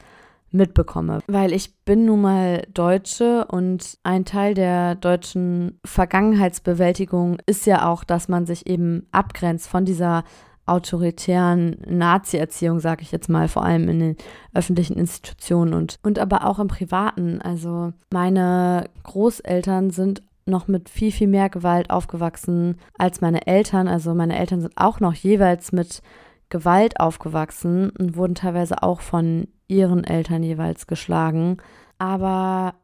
[0.51, 1.21] mitbekomme.
[1.27, 8.05] Weil ich bin nun mal Deutsche und ein Teil der deutschen Vergangenheitsbewältigung ist ja auch,
[8.05, 10.25] dass man sich eben abgrenzt von dieser
[10.67, 14.17] autoritären Nazi-Erziehung, sage ich jetzt mal, vor allem in den
[14.53, 17.41] öffentlichen Institutionen und, und aber auch im Privaten.
[17.41, 23.89] Also meine Großeltern sind noch mit viel, viel mehr Gewalt aufgewachsen als meine Eltern.
[23.89, 26.03] Also meine Eltern sind auch noch jeweils mit
[26.49, 31.57] Gewalt aufgewachsen und wurden teilweise auch von ihren Eltern jeweils geschlagen.
[31.99, 32.75] Aber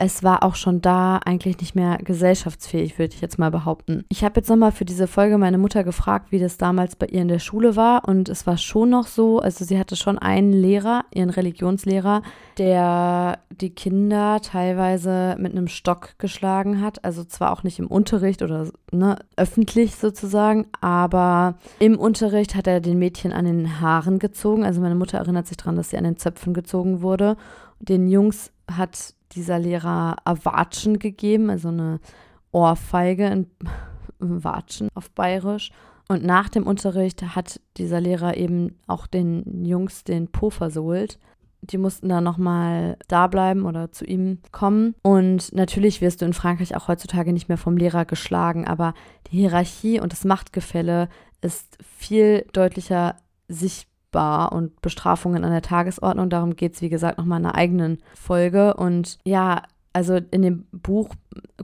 [0.00, 4.04] es war auch schon da eigentlich nicht mehr gesellschaftsfähig, würde ich jetzt mal behaupten.
[4.08, 7.20] Ich habe jetzt nochmal für diese Folge meine Mutter gefragt, wie das damals bei ihr
[7.20, 8.06] in der Schule war.
[8.06, 12.22] Und es war schon noch so, also sie hatte schon einen Lehrer, ihren Religionslehrer,
[12.58, 17.04] der die Kinder teilweise mit einem Stock geschlagen hat.
[17.04, 22.80] Also zwar auch nicht im Unterricht oder ne, öffentlich sozusagen, aber im Unterricht hat er
[22.80, 24.64] den Mädchen an den Haaren gezogen.
[24.64, 27.36] Also meine Mutter erinnert sich daran, dass sie an den Zöpfen gezogen wurde.
[27.80, 32.00] Den Jungs hat dieser Lehrer Watschen gegeben, also eine
[32.52, 33.46] Ohrfeige in
[34.18, 35.70] Watschen auf Bayerisch.
[36.08, 41.18] Und nach dem Unterricht hat dieser Lehrer eben auch den Jungs den Po versohlt.
[41.60, 44.94] Die mussten dann nochmal da bleiben oder zu ihm kommen.
[45.02, 48.94] Und natürlich wirst du in Frankreich auch heutzutage nicht mehr vom Lehrer geschlagen, aber
[49.26, 51.08] die Hierarchie und das Machtgefälle
[51.42, 53.16] ist viel deutlicher
[53.48, 56.30] sichtbar strafbar und Bestrafungen an der Tagesordnung.
[56.30, 58.74] Darum geht es, wie gesagt, nochmal in einer eigenen Folge.
[58.74, 61.10] Und ja, also in dem Buch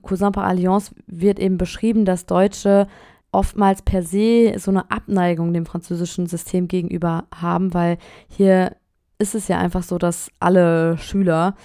[0.02, 2.86] Cousin par Alliance wird eben beschrieben, dass Deutsche
[3.32, 8.76] oftmals per se so eine Abneigung dem französischen System gegenüber haben, weil hier
[9.18, 11.56] ist es ja einfach so, dass alle Schüler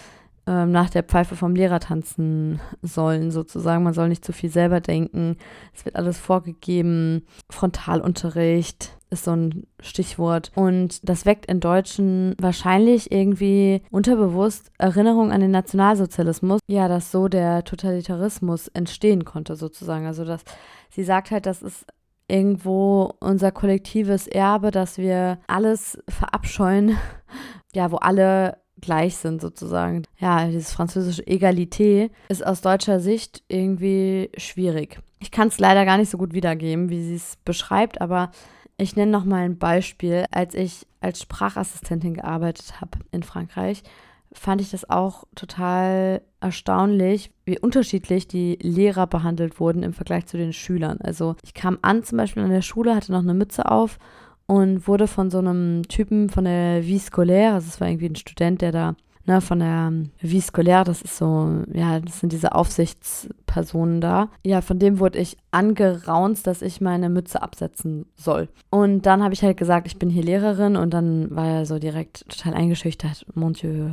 [0.47, 3.83] ähm, nach der Pfeife vom Lehrer tanzen sollen, sozusagen.
[3.83, 5.35] Man soll nicht zu viel selber denken.
[5.75, 7.23] Es wird alles vorgegeben.
[7.49, 10.51] Frontalunterricht ist so ein Stichwort.
[10.55, 16.59] Und das weckt in Deutschen wahrscheinlich irgendwie unterbewusst Erinnerung an den Nationalsozialismus.
[16.67, 20.05] Ja, dass so der Totalitarismus entstehen konnte, sozusagen.
[20.05, 20.43] Also, dass
[20.89, 21.85] sie sagt halt, das ist
[22.27, 26.97] irgendwo unser kollektives Erbe, dass wir alles verabscheuen,
[27.73, 30.03] ja, wo alle gleich sind sozusagen.
[30.19, 34.99] Ja, dieses französische Egalité ist aus deutscher Sicht irgendwie schwierig.
[35.19, 38.31] Ich kann es leider gar nicht so gut wiedergeben, wie sie es beschreibt, aber
[38.79, 40.25] ich nenne noch mal ein Beispiel.
[40.31, 43.83] Als ich als Sprachassistentin gearbeitet habe in Frankreich,
[44.31, 50.37] fand ich das auch total erstaunlich, wie unterschiedlich die Lehrer behandelt wurden im Vergleich zu
[50.37, 50.99] den Schülern.
[51.01, 53.97] Also ich kam an zum Beispiel an der Schule, hatte noch eine Mütze auf
[54.45, 58.15] und wurde von so einem Typen von der Vie Scolaire, also es war irgendwie ein
[58.15, 62.55] Student, der da ne, von der Vie Scolaire, das ist so, ja, das sind diese
[62.55, 64.29] Aufsichtspersonen da.
[64.45, 68.49] Ja, von dem wurde ich angeraunzt, dass ich meine Mütze absetzen soll.
[68.69, 71.79] Und dann habe ich halt gesagt, ich bin hier Lehrerin und dann war er so
[71.79, 73.25] direkt total eingeschüchtert.
[73.35, 73.89] Mon Dieu.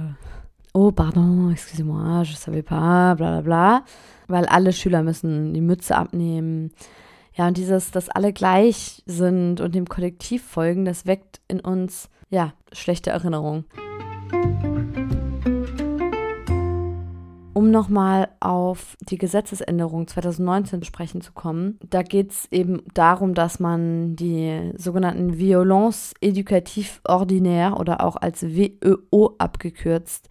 [0.73, 3.85] Oh, pardon, excusez-moi, je savais pas, bla bla bla.
[4.29, 6.73] Weil alle Schüler müssen die Mütze abnehmen.
[7.35, 12.09] Ja, und dieses, dass alle gleich sind und dem Kollektiv folgen, das weckt in uns,
[12.31, 13.67] ja, schlechte Erinnerungen.
[17.67, 23.59] Um nochmal auf die Gesetzesänderung 2019 besprechen zu kommen, da geht es eben darum, dass
[23.59, 30.29] man die sogenannten Violence éducative ordinaire oder auch als WEO abgekürzt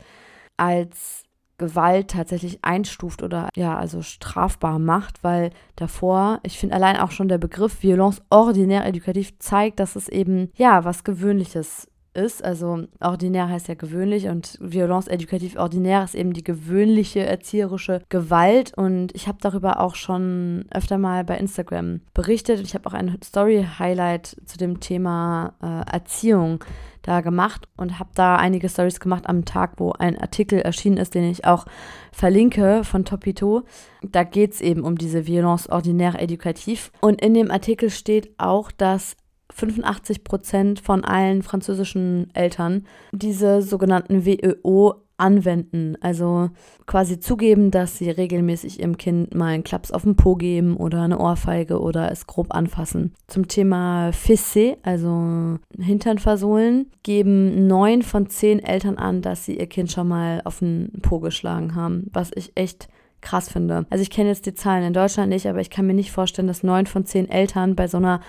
[0.56, 1.24] als
[1.58, 7.28] Gewalt tatsächlich einstuft oder ja, also strafbar macht, weil davor, ich finde allein auch schon
[7.28, 12.44] der Begriff Violence ordinaire éducative zeigt, dass es eben ja was Gewöhnliches ist.
[12.44, 18.74] Also ordinär heißt ja gewöhnlich und Violence éducative ordinaire ist eben die gewöhnliche erzieherische Gewalt.
[18.76, 22.62] Und ich habe darüber auch schon öfter mal bei Instagram berichtet.
[22.62, 26.64] Ich habe auch ein Story-Highlight zu dem Thema äh, Erziehung
[27.06, 31.14] da gemacht und habe da einige Stories gemacht am Tag, wo ein Artikel erschienen ist,
[31.14, 31.66] den ich auch
[32.12, 33.64] verlinke von Topito.
[34.02, 36.90] Da geht es eben um diese Violence ordinaire éducative.
[37.02, 39.16] Und in dem Artikel steht auch, dass
[39.54, 45.96] 85 Prozent von allen französischen Eltern diese sogenannten WEO anwenden.
[46.02, 46.50] Also
[46.86, 51.04] quasi zugeben, dass sie regelmäßig ihrem Kind mal einen Klaps auf den Po geben oder
[51.04, 53.14] eine Ohrfeige oder es grob anfassen.
[53.28, 59.68] Zum Thema Fissé, also Hintern versohlen, geben neun von zehn Eltern an, dass sie ihr
[59.68, 62.90] Kind schon mal auf den Po geschlagen haben, was ich echt
[63.22, 63.86] krass finde.
[63.90, 66.48] Also ich kenne jetzt die Zahlen in Deutschland nicht, aber ich kann mir nicht vorstellen,
[66.48, 68.22] dass neun von zehn Eltern bei so einer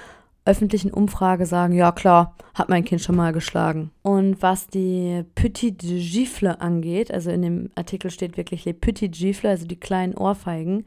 [0.47, 3.91] öffentlichen Umfrage sagen, ja klar, hat mein Kind schon mal geschlagen.
[4.03, 9.51] Und was die Petit Gifle angeht, also in dem Artikel steht wirklich les Petit Gifle,
[9.51, 10.85] also die kleinen Ohrfeigen,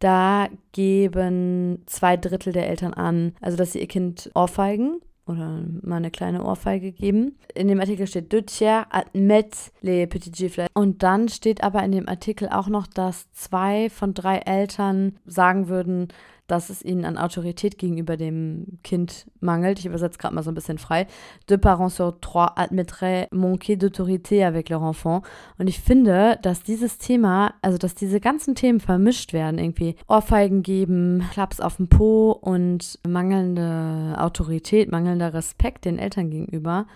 [0.00, 5.96] da geben zwei Drittel der Eltern an, also dass sie ihr Kind ohrfeigen oder mal
[5.96, 7.36] eine kleine Ohrfeige geben.
[7.54, 10.68] In dem Artikel steht deux tiers admettent les petits gifles.
[10.74, 15.68] Und dann steht aber in dem Artikel auch noch, dass zwei von drei Eltern sagen
[15.68, 16.08] würden,
[16.48, 19.78] dass es ihnen an Autorität gegenüber dem Kind mangelt.
[19.78, 21.06] Ich übersetze gerade mal so ein bisschen frei.
[21.48, 25.22] Deux parents sur trois admettraient manquer d'autorité avec leur enfant.
[25.58, 30.62] Und ich finde, dass dieses Thema, also dass diese ganzen Themen vermischt werden, irgendwie Ohrfeigen
[30.62, 36.86] geben, Klaps auf dem Po und mangelnde Autorität, mangelnder Respekt den Eltern gegenüber.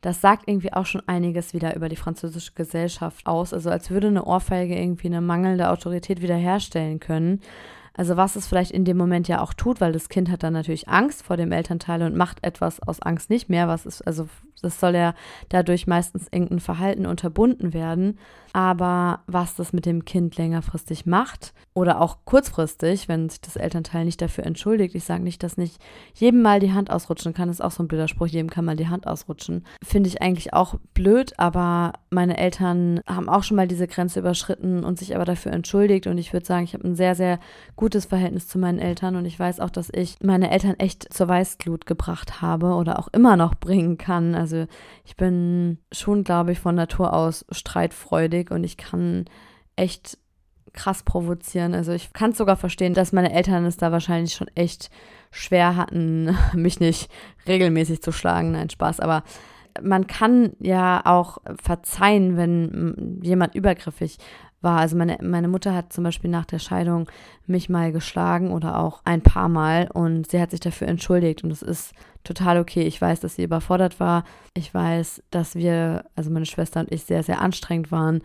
[0.00, 3.52] Das sagt irgendwie auch schon einiges wieder über die französische Gesellschaft aus.
[3.52, 7.40] Also als würde eine Ohrfeige irgendwie eine mangelnde Autorität wiederherstellen können.
[7.94, 10.54] Also was es vielleicht in dem Moment ja auch tut, weil das Kind hat dann
[10.54, 14.28] natürlich Angst vor dem Elternteil und macht etwas aus Angst nicht mehr, was ist, also
[14.60, 15.14] das soll ja
[15.48, 18.18] dadurch meistens irgendein Verhalten unterbunden werden.
[18.54, 24.04] Aber was das mit dem Kind längerfristig macht oder auch kurzfristig, wenn sich das Elternteil
[24.04, 25.80] nicht dafür entschuldigt, ich sage nicht, dass nicht
[26.14, 28.76] jedem mal die Hand ausrutschen kann, ist auch so ein blöder Spruch, jedem kann mal
[28.76, 29.64] die Hand ausrutschen.
[29.82, 34.84] Finde ich eigentlich auch blöd, aber meine Eltern haben auch schon mal diese Grenze überschritten
[34.84, 36.06] und sich aber dafür entschuldigt.
[36.06, 37.38] Und ich würde sagen, ich habe ein sehr, sehr
[37.76, 41.28] gutes Verhältnis zu meinen Eltern und ich weiß auch, dass ich meine Eltern echt zur
[41.28, 44.34] Weißglut gebracht habe oder auch immer noch bringen kann.
[44.42, 44.66] Also
[45.04, 49.24] ich bin schon, glaube ich, von Natur aus streitfreudig und ich kann
[49.76, 50.18] echt
[50.72, 51.74] krass provozieren.
[51.74, 54.90] Also ich kann es sogar verstehen, dass meine Eltern es da wahrscheinlich schon echt
[55.30, 57.10] schwer hatten, mich nicht
[57.46, 58.52] regelmäßig zu schlagen.
[58.52, 59.00] Nein, Spaß.
[59.00, 59.22] Aber
[59.80, 64.18] man kann ja auch verzeihen, wenn jemand übergriffig
[64.62, 64.78] war.
[64.78, 67.08] Also meine, meine Mutter hat zum Beispiel nach der Scheidung
[67.46, 71.50] mich mal geschlagen oder auch ein paar Mal und sie hat sich dafür entschuldigt und
[71.50, 71.92] es ist
[72.24, 72.82] total okay.
[72.82, 74.24] Ich weiß, dass sie überfordert war.
[74.54, 78.22] Ich weiß, dass wir, also meine Schwester und ich, sehr, sehr anstrengend waren.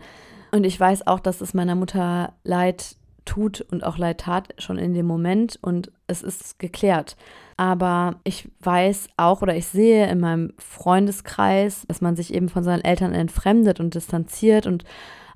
[0.52, 4.78] Und ich weiß auch, dass es meiner Mutter leid tut und auch leid tat schon
[4.78, 7.16] in dem Moment und es ist geklärt.
[7.56, 12.64] Aber ich weiß auch oder ich sehe in meinem Freundeskreis, dass man sich eben von
[12.64, 14.84] seinen Eltern entfremdet und distanziert und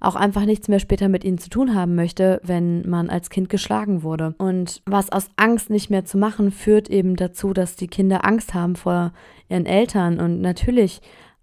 [0.03, 3.49] auch einfach nichts mehr später mit ihnen zu tun haben möchte, wenn man als Kind
[3.49, 4.35] geschlagen wurde.
[4.39, 8.53] Und was aus Angst nicht mehr zu machen, führt eben dazu, dass die Kinder Angst
[8.53, 9.13] haben vor
[9.49, 10.19] ihren Eltern.
[10.19, 11.01] Und natürlich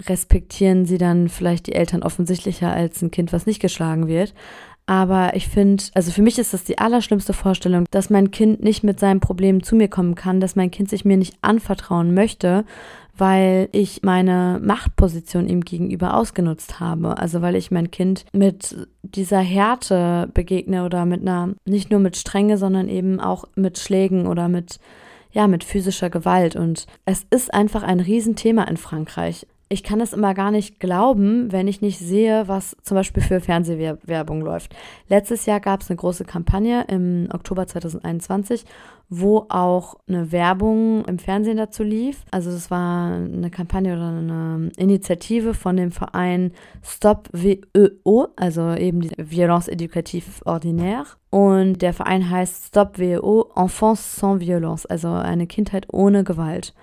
[0.07, 4.33] respektieren sie dann vielleicht die Eltern offensichtlicher als ein Kind, was nicht geschlagen wird.
[4.89, 8.83] Aber ich finde, also für mich ist das die allerschlimmste Vorstellung, dass mein Kind nicht
[8.83, 12.65] mit seinen Problemen zu mir kommen kann, dass mein Kind sich mir nicht anvertrauen möchte
[13.15, 17.17] weil ich meine Machtposition ihm gegenüber ausgenutzt habe.
[17.17, 22.15] Also weil ich mein Kind mit dieser Härte begegne oder mit einer, nicht nur mit
[22.15, 24.79] Strenge, sondern eben auch mit Schlägen oder mit,
[25.31, 26.55] ja, mit physischer Gewalt.
[26.55, 31.51] Und es ist einfach ein Riesenthema in Frankreich ich kann es immer gar nicht glauben,
[31.51, 34.75] wenn ich nicht sehe, was zum Beispiel für Fernsehwerbung läuft.
[35.07, 38.65] Letztes Jahr gab es eine große Kampagne im Oktober 2021,
[39.09, 42.23] wo auch eine Werbung im Fernsehen dazu lief.
[42.31, 46.51] Also es war eine Kampagne oder eine Initiative von dem Verein
[46.81, 51.05] Stop WEO, also eben die Violence Éducative Ordinaire.
[51.29, 56.73] Und der Verein heißt Stop WEO Enfance sans Violence, also eine Kindheit ohne Gewalt.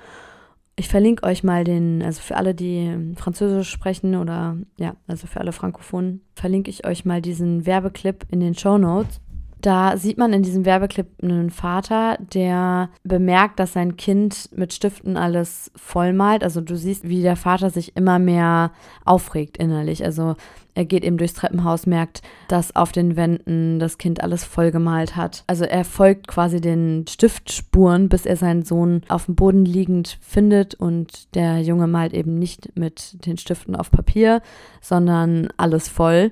[0.78, 5.40] Ich verlinke euch mal den, also für alle, die Französisch sprechen oder ja, also für
[5.40, 9.22] alle Frankophonen, verlinke ich euch mal diesen Werbeclip in den Show Notes.
[9.62, 15.16] Da sieht man in diesem Werbeclip einen Vater, der bemerkt, dass sein Kind mit Stiften
[15.16, 16.44] alles vollmalt.
[16.44, 18.72] Also du siehst, wie der Vater sich immer mehr
[19.04, 20.04] aufregt innerlich.
[20.04, 20.36] Also
[20.74, 25.42] er geht eben durchs Treppenhaus, merkt, dass auf den Wänden das Kind alles vollgemalt hat.
[25.46, 30.74] Also er folgt quasi den Stiftspuren, bis er seinen Sohn auf dem Boden liegend findet
[30.74, 34.42] und der Junge malt eben nicht mit den Stiften auf Papier,
[34.82, 36.30] sondern alles voll.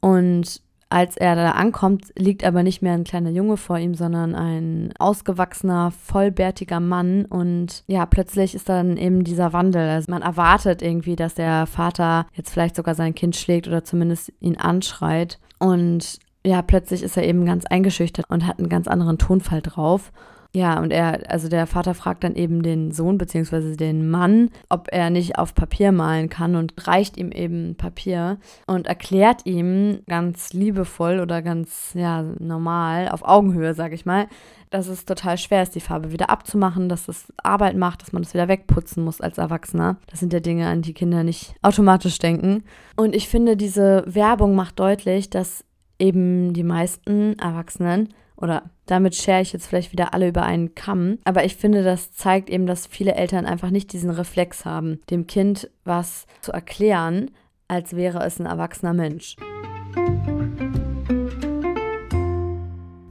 [0.00, 4.34] Und als er da ankommt, liegt aber nicht mehr ein kleiner Junge vor ihm, sondern
[4.34, 7.24] ein ausgewachsener, vollbärtiger Mann.
[7.24, 9.88] Und ja, plötzlich ist dann eben dieser Wandel.
[9.88, 14.32] Also man erwartet irgendwie, dass der Vater jetzt vielleicht sogar sein Kind schlägt oder zumindest
[14.40, 15.40] ihn anschreit.
[15.58, 20.12] Und ja, plötzlich ist er eben ganz eingeschüchtert und hat einen ganz anderen Tonfall drauf.
[20.56, 23.76] Ja, und er, also der Vater fragt dann eben den Sohn bzw.
[23.76, 28.86] den Mann, ob er nicht auf Papier malen kann und reicht ihm eben Papier und
[28.86, 34.28] erklärt ihm ganz liebevoll oder ganz, ja, normal, auf Augenhöhe, sag ich mal,
[34.70, 38.22] dass es total schwer ist, die Farbe wieder abzumachen, dass es Arbeit macht, dass man
[38.22, 39.98] das wieder wegputzen muss als Erwachsener.
[40.06, 42.64] Das sind ja Dinge, an die Kinder nicht automatisch denken.
[42.96, 45.66] Und ich finde, diese Werbung macht deutlich, dass
[45.98, 51.18] eben die meisten Erwachsenen oder damit schere ich jetzt vielleicht wieder alle über einen Kamm.
[51.24, 55.26] Aber ich finde, das zeigt eben, dass viele Eltern einfach nicht diesen Reflex haben, dem
[55.26, 57.30] Kind was zu erklären,
[57.68, 59.36] als wäre es ein erwachsener Mensch.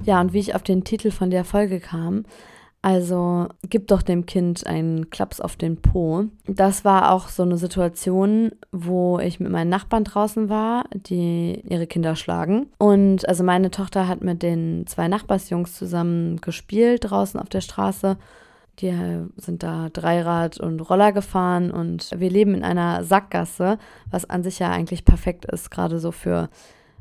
[0.04, 2.26] Ja, und wie ich auf den Titel von der Folge kam,
[2.86, 6.26] also gib doch dem Kind einen Klaps auf den Po.
[6.46, 11.88] Das war auch so eine Situation, wo ich mit meinen Nachbarn draußen war, die ihre
[11.88, 12.68] Kinder schlagen.
[12.78, 18.18] Und also meine Tochter hat mit den zwei Nachbarsjungs zusammen gespielt draußen auf der Straße.
[18.78, 18.94] Die
[19.36, 23.80] sind da Dreirad und Roller gefahren und wir leben in einer Sackgasse,
[24.12, 26.50] was an sich ja eigentlich perfekt ist, gerade so für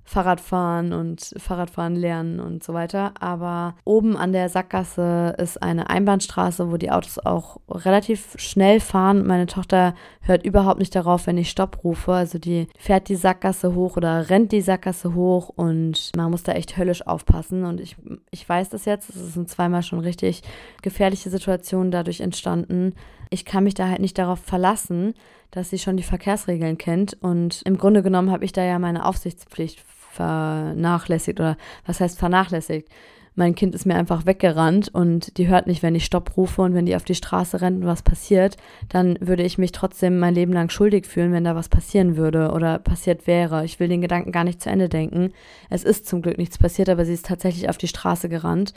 [0.07, 3.15] Fahrradfahren und Fahrradfahren lernen und so weiter.
[3.21, 9.27] Aber oben an der Sackgasse ist eine Einbahnstraße, wo die Autos auch relativ schnell fahren.
[9.27, 12.13] Meine Tochter hört überhaupt nicht darauf, wenn ich Stopp rufe.
[12.13, 16.53] Also die fährt die Sackgasse hoch oder rennt die Sackgasse hoch und man muss da
[16.53, 17.65] echt höllisch aufpassen.
[17.65, 17.97] Und ich,
[18.31, 20.43] ich weiß das jetzt, es sind zweimal schon richtig
[20.83, 22.95] gefährliche Situationen dadurch entstanden.
[23.31, 25.15] Ich kann mich da halt nicht darauf verlassen,
[25.51, 27.17] dass sie schon die Verkehrsregeln kennt.
[27.21, 29.81] Und im Grunde genommen habe ich da ja meine Aufsichtspflicht
[30.15, 31.57] vernachlässigt oder
[31.87, 32.89] was heißt vernachlässigt?
[33.37, 36.75] Mein Kind ist mir einfach weggerannt und die hört nicht, wenn ich Stopp rufe und
[36.75, 38.57] wenn die auf die Straße rennt und was passiert,
[38.89, 42.53] dann würde ich mich trotzdem mein Leben lang schuldig fühlen, wenn da was passieren würde
[42.53, 43.65] oder passiert wäre.
[43.65, 45.33] Ich will den Gedanken gar nicht zu Ende denken.
[45.69, 48.73] Es ist zum Glück nichts passiert, aber sie ist tatsächlich auf die Straße gerannt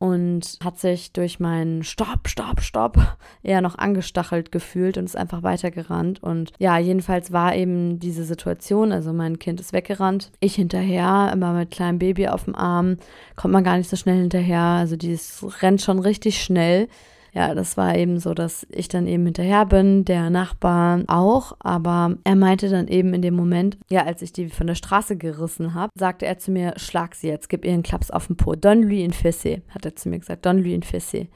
[0.00, 5.42] und hat sich durch meinen Stopp, Stopp, Stopp eher noch angestachelt gefühlt und ist einfach
[5.42, 6.22] weitergerannt.
[6.22, 11.52] Und ja, jedenfalls war eben diese Situation, also mein Kind ist weggerannt, ich hinterher, immer
[11.52, 12.96] mit kleinem Baby auf dem Arm,
[13.36, 15.18] kommt man gar nicht so schnell hinterher, also die
[15.60, 16.88] rennt schon richtig schnell
[17.32, 22.16] ja, das war eben so, dass ich dann eben hinterher bin, der Nachbar auch, aber
[22.24, 25.74] er meinte dann eben in dem Moment, ja, als ich die von der Straße gerissen
[25.74, 28.54] habe, sagte er zu mir, schlag sie jetzt, gib ihr einen Klaps auf den Po.
[28.54, 31.28] Don lui in fessé, hat er zu mir gesagt, don lui in fessé.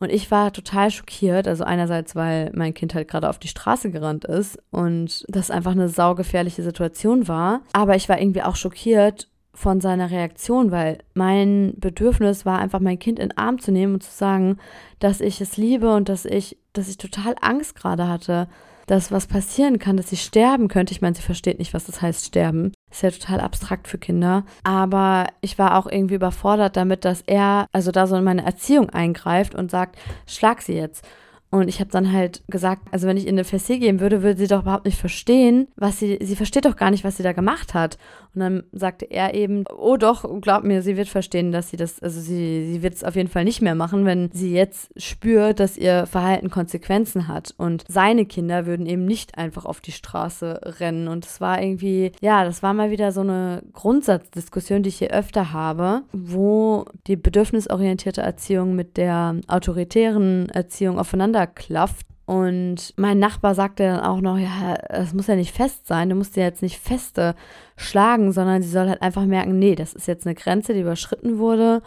[0.00, 1.48] Und ich war total schockiert.
[1.48, 5.72] Also einerseits, weil mein Kind halt gerade auf die Straße gerannt ist und das einfach
[5.72, 7.62] eine saugefährliche Situation war.
[7.72, 9.28] Aber ich war irgendwie auch schockiert
[9.58, 13.94] von seiner Reaktion, weil mein Bedürfnis war einfach mein Kind in den Arm zu nehmen
[13.94, 14.58] und zu sagen,
[15.00, 18.46] dass ich es liebe und dass ich, dass ich total Angst gerade hatte,
[18.86, 20.92] dass was passieren kann, dass sie sterben könnte.
[20.92, 22.72] Ich meine, sie versteht nicht, was das heißt sterben.
[22.88, 24.44] Ist ja total abstrakt für Kinder.
[24.62, 28.90] Aber ich war auch irgendwie überfordert damit, dass er also da so in meine Erziehung
[28.90, 31.04] eingreift und sagt, schlag sie jetzt.
[31.50, 34.38] Und ich habe dann halt gesagt, also wenn ich in eine Fessé gehen würde, würde
[34.38, 37.32] sie doch überhaupt nicht verstehen, was sie, sie versteht doch gar nicht, was sie da
[37.32, 37.96] gemacht hat.
[38.34, 42.00] Und dann sagte er eben, oh doch, glaub mir, sie wird verstehen, dass sie das,
[42.02, 45.60] also sie, sie wird es auf jeden Fall nicht mehr machen, wenn sie jetzt spürt,
[45.60, 47.54] dass ihr Verhalten Konsequenzen hat.
[47.56, 51.08] Und seine Kinder würden eben nicht einfach auf die Straße rennen.
[51.08, 55.10] Und es war irgendwie, ja, das war mal wieder so eine Grundsatzdiskussion, die ich hier
[55.10, 62.07] öfter habe, wo die bedürfnisorientierte Erziehung mit der autoritären Erziehung aufeinander klafft.
[62.28, 66.14] Und mein Nachbar sagte dann auch noch, ja, es muss ja nicht fest sein, du
[66.14, 67.34] musst ja jetzt nicht feste
[67.74, 71.38] schlagen, sondern sie soll halt einfach merken, nee, das ist jetzt eine Grenze, die überschritten
[71.38, 71.80] wurde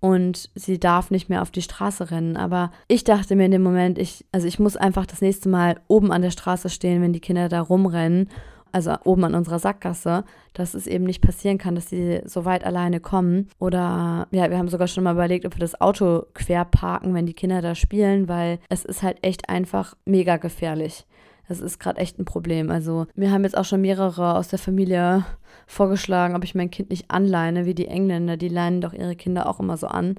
[0.00, 2.38] und sie darf nicht mehr auf die Straße rennen.
[2.38, 5.78] Aber ich dachte mir in dem Moment, ich, also ich muss einfach das nächste Mal
[5.88, 8.30] oben an der Straße stehen, wenn die Kinder da rumrennen
[8.72, 12.64] also oben an unserer Sackgasse, dass es eben nicht passieren kann, dass sie so weit
[12.64, 13.48] alleine kommen.
[13.58, 17.26] Oder ja, wir haben sogar schon mal überlegt, ob wir das Auto quer parken, wenn
[17.26, 21.06] die Kinder da spielen, weil es ist halt echt einfach mega gefährlich.
[21.48, 22.70] Das ist gerade echt ein Problem.
[22.70, 25.24] Also mir haben jetzt auch schon mehrere aus der Familie
[25.66, 28.36] vorgeschlagen, ob ich mein Kind nicht anleine, wie die Engländer.
[28.36, 30.14] Die leinen doch ihre Kinder auch immer so an.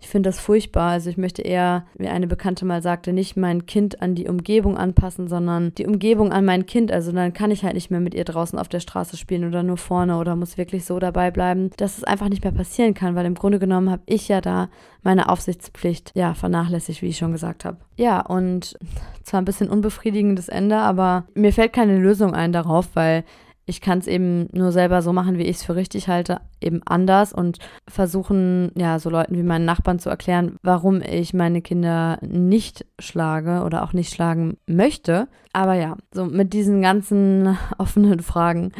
[0.00, 0.90] Ich finde das furchtbar.
[0.90, 4.76] Also ich möchte eher, wie eine Bekannte mal sagte, nicht mein Kind an die Umgebung
[4.76, 6.92] anpassen, sondern die Umgebung an mein Kind.
[6.92, 9.62] Also dann kann ich halt nicht mehr mit ihr draußen auf der Straße spielen oder
[9.62, 13.14] nur vorne oder muss wirklich so dabei bleiben, dass es einfach nicht mehr passieren kann,
[13.14, 14.68] weil im Grunde genommen habe ich ja da
[15.02, 17.78] meine Aufsichtspflicht ja vernachlässigt, wie ich schon gesagt habe.
[17.96, 18.78] Ja, und
[19.22, 23.24] zwar ein bisschen unbefriedigendes Ende, aber mir fällt keine Lösung ein darauf, weil
[23.68, 26.80] ich kann es eben nur selber so machen, wie ich es für richtig halte, eben
[26.86, 32.18] anders und versuchen, ja, so Leuten wie meinen Nachbarn zu erklären, warum ich meine Kinder
[32.22, 35.28] nicht schlage oder auch nicht schlagen möchte.
[35.52, 38.72] Aber ja, so mit diesen ganzen offenen Fragen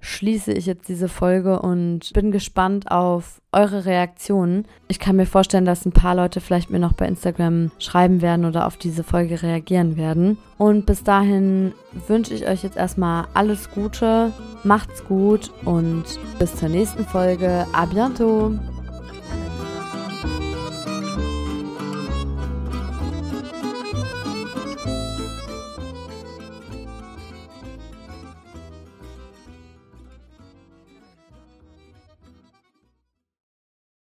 [0.00, 4.66] schließe ich jetzt diese Folge und bin gespannt auf eure Reaktionen.
[4.88, 8.44] Ich kann mir vorstellen, dass ein paar Leute vielleicht mir noch bei Instagram schreiben werden
[8.44, 10.38] oder auf diese Folge reagieren werden.
[10.56, 11.72] Und bis dahin
[12.06, 14.32] wünsche ich euch jetzt erstmal alles Gute,
[14.64, 16.04] macht's gut und
[16.38, 17.66] bis zur nächsten Folge.
[17.72, 18.58] A bientôt!